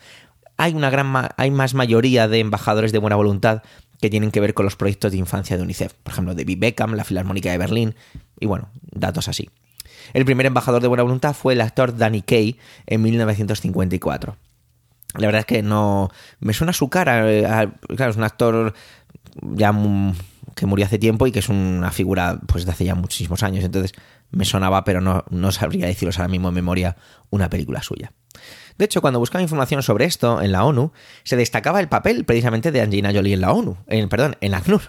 hay 0.58 0.74
una 0.74 0.90
gran 0.90 1.14
hay 1.36 1.50
más 1.50 1.72
mayoría 1.72 2.28
de 2.28 2.40
embajadores 2.40 2.92
de 2.92 2.98
buena 2.98 3.16
voluntad 3.16 3.62
que 4.00 4.10
tienen 4.10 4.30
que 4.30 4.40
ver 4.40 4.54
con 4.54 4.64
los 4.64 4.76
proyectos 4.76 5.12
de 5.12 5.18
infancia 5.18 5.56
de 5.56 5.62
UNICEF, 5.62 5.94
por 5.94 6.12
ejemplo, 6.12 6.34
de 6.34 6.44
Beckham, 6.44 6.94
la 6.94 7.04
Filarmónica 7.04 7.50
de 7.50 7.58
Berlín, 7.58 7.94
y 8.38 8.46
bueno, 8.46 8.68
datos 8.82 9.28
así. 9.28 9.48
El 10.12 10.24
primer 10.24 10.46
embajador 10.46 10.82
de 10.82 10.88
buena 10.88 11.02
voluntad 11.02 11.34
fue 11.34 11.54
el 11.54 11.60
actor 11.60 11.96
Danny 11.96 12.22
Kaye 12.22 12.58
en 12.86 13.02
1954. 13.02 14.36
La 15.14 15.26
verdad 15.26 15.40
es 15.40 15.46
que 15.46 15.62
no. 15.62 16.10
Me 16.40 16.52
suena 16.52 16.72
su 16.72 16.88
cara. 16.88 17.30
eh, 17.32 17.42
Claro, 17.96 18.10
es 18.10 18.16
un 18.16 18.24
actor 18.24 18.74
ya 19.42 19.72
que 20.54 20.66
murió 20.66 20.86
hace 20.86 20.98
tiempo 20.98 21.26
y 21.26 21.32
que 21.32 21.38
es 21.38 21.48
una 21.48 21.90
figura 21.92 22.40
pues 22.46 22.64
de 22.66 22.72
hace 22.72 22.84
ya 22.84 22.94
muchísimos 22.94 23.42
años. 23.42 23.64
Entonces 23.64 23.92
me 24.30 24.44
sonaba, 24.44 24.84
pero 24.84 25.00
no, 25.00 25.24
no 25.30 25.52
sabría 25.52 25.86
deciros 25.86 26.18
ahora 26.18 26.28
mismo 26.28 26.48
en 26.48 26.54
memoria 26.54 26.96
una 27.30 27.48
película 27.48 27.82
suya. 27.82 28.12
De 28.76 28.84
hecho, 28.84 29.00
cuando 29.00 29.18
buscaba 29.18 29.42
información 29.42 29.82
sobre 29.82 30.04
esto 30.04 30.40
en 30.42 30.52
la 30.52 30.64
ONU, 30.64 30.92
se 31.24 31.36
destacaba 31.36 31.80
el 31.80 31.88
papel 31.88 32.24
precisamente 32.24 32.70
de 32.70 32.80
Angelina 32.80 33.12
Jolie 33.12 33.34
en 33.34 33.40
la 33.40 33.52
ONU, 33.52 33.76
en, 33.86 34.08
perdón, 34.08 34.36
en 34.40 34.54
ACNUR. 34.54 34.82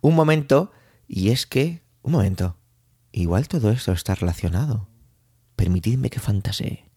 Un 0.00 0.16
momento, 0.16 0.72
y 1.06 1.30
es 1.30 1.46
que, 1.46 1.82
un 2.02 2.12
momento, 2.12 2.56
igual 3.12 3.46
todo 3.46 3.70
esto 3.70 3.92
está 3.92 4.16
relacionado. 4.16 4.88
Permitidme 5.54 6.10
que 6.10 6.18
fantasee. 6.18 6.89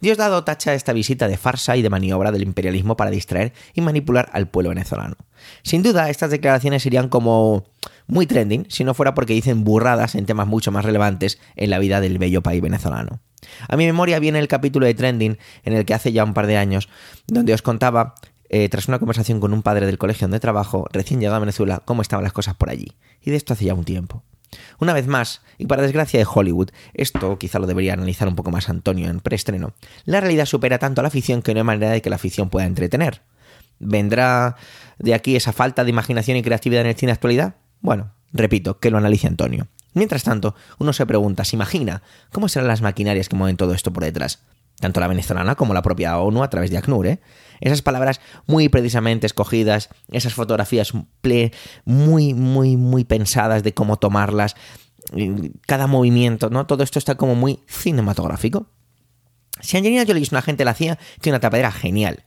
Diosdado 0.00 0.44
tacha 0.44 0.74
esta 0.74 0.92
visita 0.92 1.28
de 1.28 1.36
farsa 1.36 1.76
y 1.76 1.82
de 1.82 1.90
maniobra 1.90 2.32
del 2.32 2.42
imperialismo 2.42 2.96
para 2.96 3.10
distraer 3.10 3.52
y 3.74 3.80
manipular 3.80 4.30
al 4.32 4.48
pueblo 4.48 4.70
venezolano. 4.70 5.16
Sin 5.62 5.82
duda, 5.82 6.10
estas 6.10 6.30
declaraciones 6.30 6.82
serían 6.82 7.08
como 7.08 7.64
muy 8.06 8.26
trending 8.26 8.66
si 8.68 8.84
no 8.84 8.94
fuera 8.94 9.14
porque 9.14 9.32
dicen 9.32 9.64
burradas 9.64 10.14
en 10.14 10.26
temas 10.26 10.46
mucho 10.46 10.72
más 10.72 10.84
relevantes 10.84 11.38
en 11.56 11.70
la 11.70 11.78
vida 11.78 12.00
del 12.00 12.18
bello 12.18 12.42
país 12.42 12.60
venezolano. 12.62 13.20
A 13.68 13.76
mi 13.76 13.86
memoria 13.86 14.18
viene 14.18 14.38
el 14.38 14.48
capítulo 14.48 14.86
de 14.86 14.94
Trending 14.94 15.38
en 15.64 15.72
el 15.72 15.84
que 15.84 15.94
hace 15.94 16.12
ya 16.12 16.24
un 16.24 16.34
par 16.34 16.46
de 16.46 16.56
años, 16.56 16.88
donde 17.26 17.54
os 17.54 17.62
contaba, 17.62 18.14
eh, 18.48 18.68
tras 18.68 18.88
una 18.88 18.98
conversación 18.98 19.40
con 19.40 19.52
un 19.52 19.62
padre 19.62 19.86
del 19.86 19.98
colegio 19.98 20.26
donde 20.26 20.40
trabajo, 20.40 20.86
recién 20.92 21.20
llegado 21.20 21.36
a 21.36 21.40
Venezuela, 21.40 21.82
cómo 21.84 22.02
estaban 22.02 22.24
las 22.24 22.32
cosas 22.32 22.54
por 22.54 22.70
allí. 22.70 22.96
Y 23.20 23.30
de 23.30 23.36
esto 23.36 23.52
hace 23.52 23.66
ya 23.66 23.74
un 23.74 23.84
tiempo. 23.84 24.22
Una 24.78 24.92
vez 24.92 25.06
más, 25.06 25.42
y 25.58 25.66
para 25.66 25.82
desgracia 25.82 26.18
de 26.18 26.26
Hollywood, 26.32 26.70
esto 26.94 27.38
quizá 27.38 27.58
lo 27.58 27.66
debería 27.66 27.92
analizar 27.92 28.28
un 28.28 28.36
poco 28.36 28.50
más 28.50 28.68
Antonio 28.68 29.08
en 29.08 29.20
preestreno, 29.20 29.72
la 30.04 30.20
realidad 30.20 30.46
supera 30.46 30.78
tanto 30.78 31.00
a 31.00 31.04
la 31.04 31.10
ficción 31.10 31.42
que 31.42 31.54
no 31.54 31.60
hay 31.60 31.64
manera 31.64 31.92
de 31.92 32.02
que 32.02 32.10
la 32.10 32.18
ficción 32.18 32.50
pueda 32.50 32.66
entretener. 32.66 33.22
¿Vendrá 33.78 34.56
de 34.98 35.14
aquí 35.14 35.36
esa 35.36 35.52
falta 35.52 35.84
de 35.84 35.90
imaginación 35.90 36.36
y 36.36 36.42
creatividad 36.42 36.82
en 36.82 36.88
el 36.88 36.96
cine 36.96 37.12
actualidad? 37.12 37.56
Bueno, 37.80 38.12
repito, 38.32 38.78
que 38.78 38.90
lo 38.90 38.98
analice 38.98 39.26
Antonio. 39.26 39.68
Mientras 39.94 40.24
tanto, 40.24 40.54
uno 40.78 40.92
se 40.92 41.06
pregunta, 41.06 41.44
se 41.44 41.56
imagina, 41.56 42.02
¿cómo 42.32 42.48
serán 42.48 42.68
las 42.68 42.82
maquinarias 42.82 43.28
que 43.28 43.36
mueven 43.36 43.56
todo 43.56 43.74
esto 43.74 43.92
por 43.92 44.04
detrás? 44.04 44.40
Tanto 44.80 45.00
la 45.00 45.06
venezolana 45.06 45.54
como 45.54 45.72
la 45.72 45.82
propia 45.82 46.18
ONU 46.18 46.42
a 46.42 46.50
través 46.50 46.70
de 46.70 46.78
ACNUR, 46.78 47.06
¿eh? 47.06 47.20
Esas 47.60 47.82
palabras 47.82 48.20
muy 48.46 48.68
precisamente 48.68 49.26
escogidas, 49.26 49.88
esas 50.10 50.34
fotografías 50.34 50.92
muy, 51.84 52.34
muy, 52.34 52.76
muy 52.76 53.04
pensadas 53.04 53.62
de 53.62 53.74
cómo 53.74 53.96
tomarlas, 53.96 54.56
y 55.14 55.50
cada 55.66 55.86
movimiento, 55.86 56.50
¿no? 56.50 56.66
Todo 56.66 56.82
esto 56.82 56.98
está 56.98 57.16
como 57.16 57.34
muy 57.34 57.60
cinematográfico. 57.66 58.66
Si 59.60 59.76
Angelina 59.76 60.04
Jolie 60.06 60.22
es 60.22 60.30
una 60.30 60.40
agente 60.40 60.62
de 60.62 60.66
la 60.66 60.74
CIA, 60.74 60.98
tiene 61.20 61.34
una 61.34 61.40
tapadera 61.40 61.70
genial. 61.70 62.24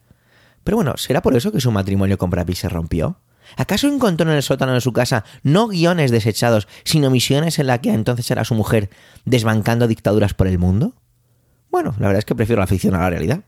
Pero 0.63 0.77
bueno, 0.77 0.95
¿será 0.97 1.21
por 1.21 1.35
eso 1.35 1.51
que 1.51 1.61
su 1.61 1.71
matrimonio 1.71 2.17
con 2.17 2.29
Brad 2.29 2.49
se 2.49 2.69
rompió? 2.69 3.19
¿Acaso 3.55 3.87
encontró 3.87 4.29
en 4.29 4.35
el 4.35 4.43
sótano 4.43 4.73
de 4.73 4.81
su 4.81 4.91
casa 4.91 5.23
no 5.43 5.67
guiones 5.67 6.11
desechados, 6.11 6.67
sino 6.83 7.09
misiones 7.09 7.59
en 7.59 7.67
la 7.67 7.79
que 7.79 7.93
entonces 7.93 8.29
era 8.29 8.43
su 8.43 8.55
mujer 8.55 8.89
desbancando 9.23 9.87
dictaduras 9.87 10.33
por 10.33 10.47
el 10.47 10.59
mundo? 10.59 10.93
Bueno, 11.69 11.95
la 11.99 12.07
verdad 12.07 12.19
es 12.19 12.25
que 12.25 12.35
prefiero 12.35 12.59
la 12.59 12.67
ficción 12.67 12.95
a 12.95 12.99
la 12.99 13.09
realidad. 13.09 13.43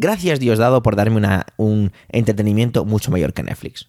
Gracias 0.00 0.38
Diosdado 0.38 0.80
por 0.80 0.94
darme 0.94 1.42
un 1.56 1.92
entretenimiento 2.08 2.84
mucho 2.84 3.10
mayor 3.10 3.32
que 3.32 3.42
Netflix. 3.42 3.88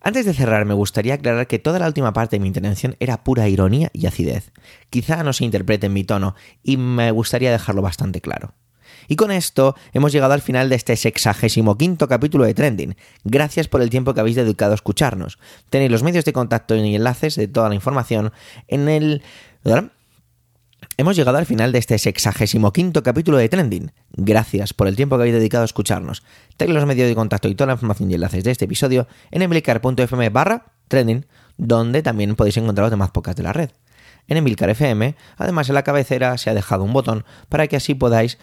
Antes 0.00 0.26
de 0.26 0.32
cerrar, 0.32 0.64
me 0.64 0.74
gustaría 0.74 1.14
aclarar 1.14 1.48
que 1.48 1.58
toda 1.58 1.80
la 1.80 1.88
última 1.88 2.12
parte 2.12 2.36
de 2.36 2.40
mi 2.40 2.46
intervención 2.46 2.94
era 3.00 3.24
pura 3.24 3.48
ironía 3.48 3.90
y 3.92 4.06
acidez. 4.06 4.52
Quizá 4.90 5.24
no 5.24 5.32
se 5.32 5.44
interprete 5.44 5.86
en 5.86 5.92
mi 5.92 6.04
tono 6.04 6.36
y 6.62 6.76
me 6.76 7.10
gustaría 7.10 7.50
dejarlo 7.50 7.82
bastante 7.82 8.20
claro. 8.20 8.54
Y 9.08 9.16
con 9.16 9.32
esto 9.32 9.74
hemos 9.92 10.12
llegado 10.12 10.34
al 10.34 10.40
final 10.40 10.68
de 10.68 10.76
este 10.76 10.94
sexagésimo 10.94 11.76
quinto 11.76 12.06
capítulo 12.06 12.44
de 12.44 12.54
Trending. 12.54 12.94
Gracias 13.24 13.66
por 13.66 13.82
el 13.82 13.90
tiempo 13.90 14.14
que 14.14 14.20
habéis 14.20 14.36
dedicado 14.36 14.70
a 14.70 14.76
escucharnos. 14.76 15.40
Tenéis 15.68 15.90
los 15.90 16.04
medios 16.04 16.24
de 16.24 16.32
contacto 16.32 16.76
y 16.76 16.94
enlaces 16.94 17.34
de 17.34 17.48
toda 17.48 17.68
la 17.68 17.74
información 17.74 18.30
en 18.68 18.88
el... 18.88 19.22
Hemos 20.96 21.16
llegado 21.16 21.38
al 21.38 21.46
final 21.46 21.72
de 21.72 21.78
este 21.78 21.98
sexagésimo 21.98 22.72
quinto 22.72 23.02
capítulo 23.02 23.38
de 23.38 23.48
Trending. 23.48 23.92
Gracias 24.12 24.74
por 24.74 24.88
el 24.88 24.96
tiempo 24.96 25.16
que 25.16 25.22
habéis 25.22 25.34
dedicado 25.34 25.62
a 25.62 25.64
escucharnos. 25.64 26.22
Tenéis 26.56 26.74
los 26.76 26.86
medios 26.86 27.08
de 27.08 27.14
contacto 27.14 27.48
y 27.48 27.54
toda 27.54 27.68
la 27.68 27.72
información 27.74 28.10
y 28.10 28.14
enlaces 28.14 28.44
de 28.44 28.50
este 28.50 28.66
episodio 28.66 29.06
en 29.30 29.42
emilcar.fm 29.42 30.28
barra 30.30 30.66
trending, 30.88 31.26
donde 31.56 32.02
también 32.02 32.36
podéis 32.36 32.56
encontrar 32.58 32.84
los 32.84 32.90
demás 32.90 33.10
podcasts 33.10 33.36
de 33.36 33.42
la 33.42 33.52
red. 33.52 33.70
En 34.28 34.36
Emilcar 34.36 34.70
FM, 34.70 35.16
además 35.36 35.68
en 35.68 35.74
la 35.74 35.82
cabecera 35.82 36.38
se 36.38 36.50
ha 36.50 36.54
dejado 36.54 36.84
un 36.84 36.92
botón 36.92 37.24
para 37.48 37.66
que 37.66 37.76
así 37.76 37.94
podáis 37.94 38.38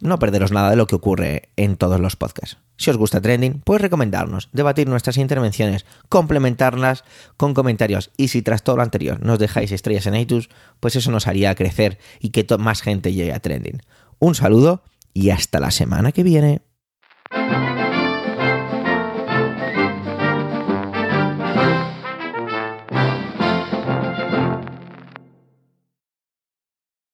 no 0.00 0.18
perderos 0.18 0.50
nada 0.50 0.70
de 0.70 0.76
lo 0.76 0.86
que 0.86 0.96
ocurre 0.96 1.50
en 1.56 1.76
todos 1.76 2.00
los 2.00 2.16
podcasts. 2.16 2.58
Si 2.80 2.88
os 2.88 2.96
gusta 2.96 3.20
Trending, 3.20 3.60
podéis 3.60 3.82
recomendarnos, 3.82 4.48
debatir 4.54 4.88
nuestras 4.88 5.18
intervenciones, 5.18 5.84
complementarlas 6.08 7.04
con 7.36 7.52
comentarios 7.52 8.10
y 8.16 8.28
si 8.28 8.40
tras 8.40 8.62
todo 8.62 8.76
lo 8.76 8.82
anterior 8.82 9.22
nos 9.22 9.38
dejáis 9.38 9.70
estrellas 9.70 10.06
en 10.06 10.16
iTunes, 10.16 10.48
pues 10.80 10.96
eso 10.96 11.10
nos 11.10 11.26
haría 11.26 11.54
crecer 11.54 11.98
y 12.20 12.30
que 12.30 12.46
más 12.56 12.80
gente 12.80 13.12
llegue 13.12 13.34
a 13.34 13.40
Trending. 13.40 13.82
Un 14.18 14.34
saludo 14.34 14.82
y 15.12 15.28
hasta 15.28 15.60
la 15.60 15.70
semana 15.70 16.12
que 16.12 16.22
viene. 16.22 16.62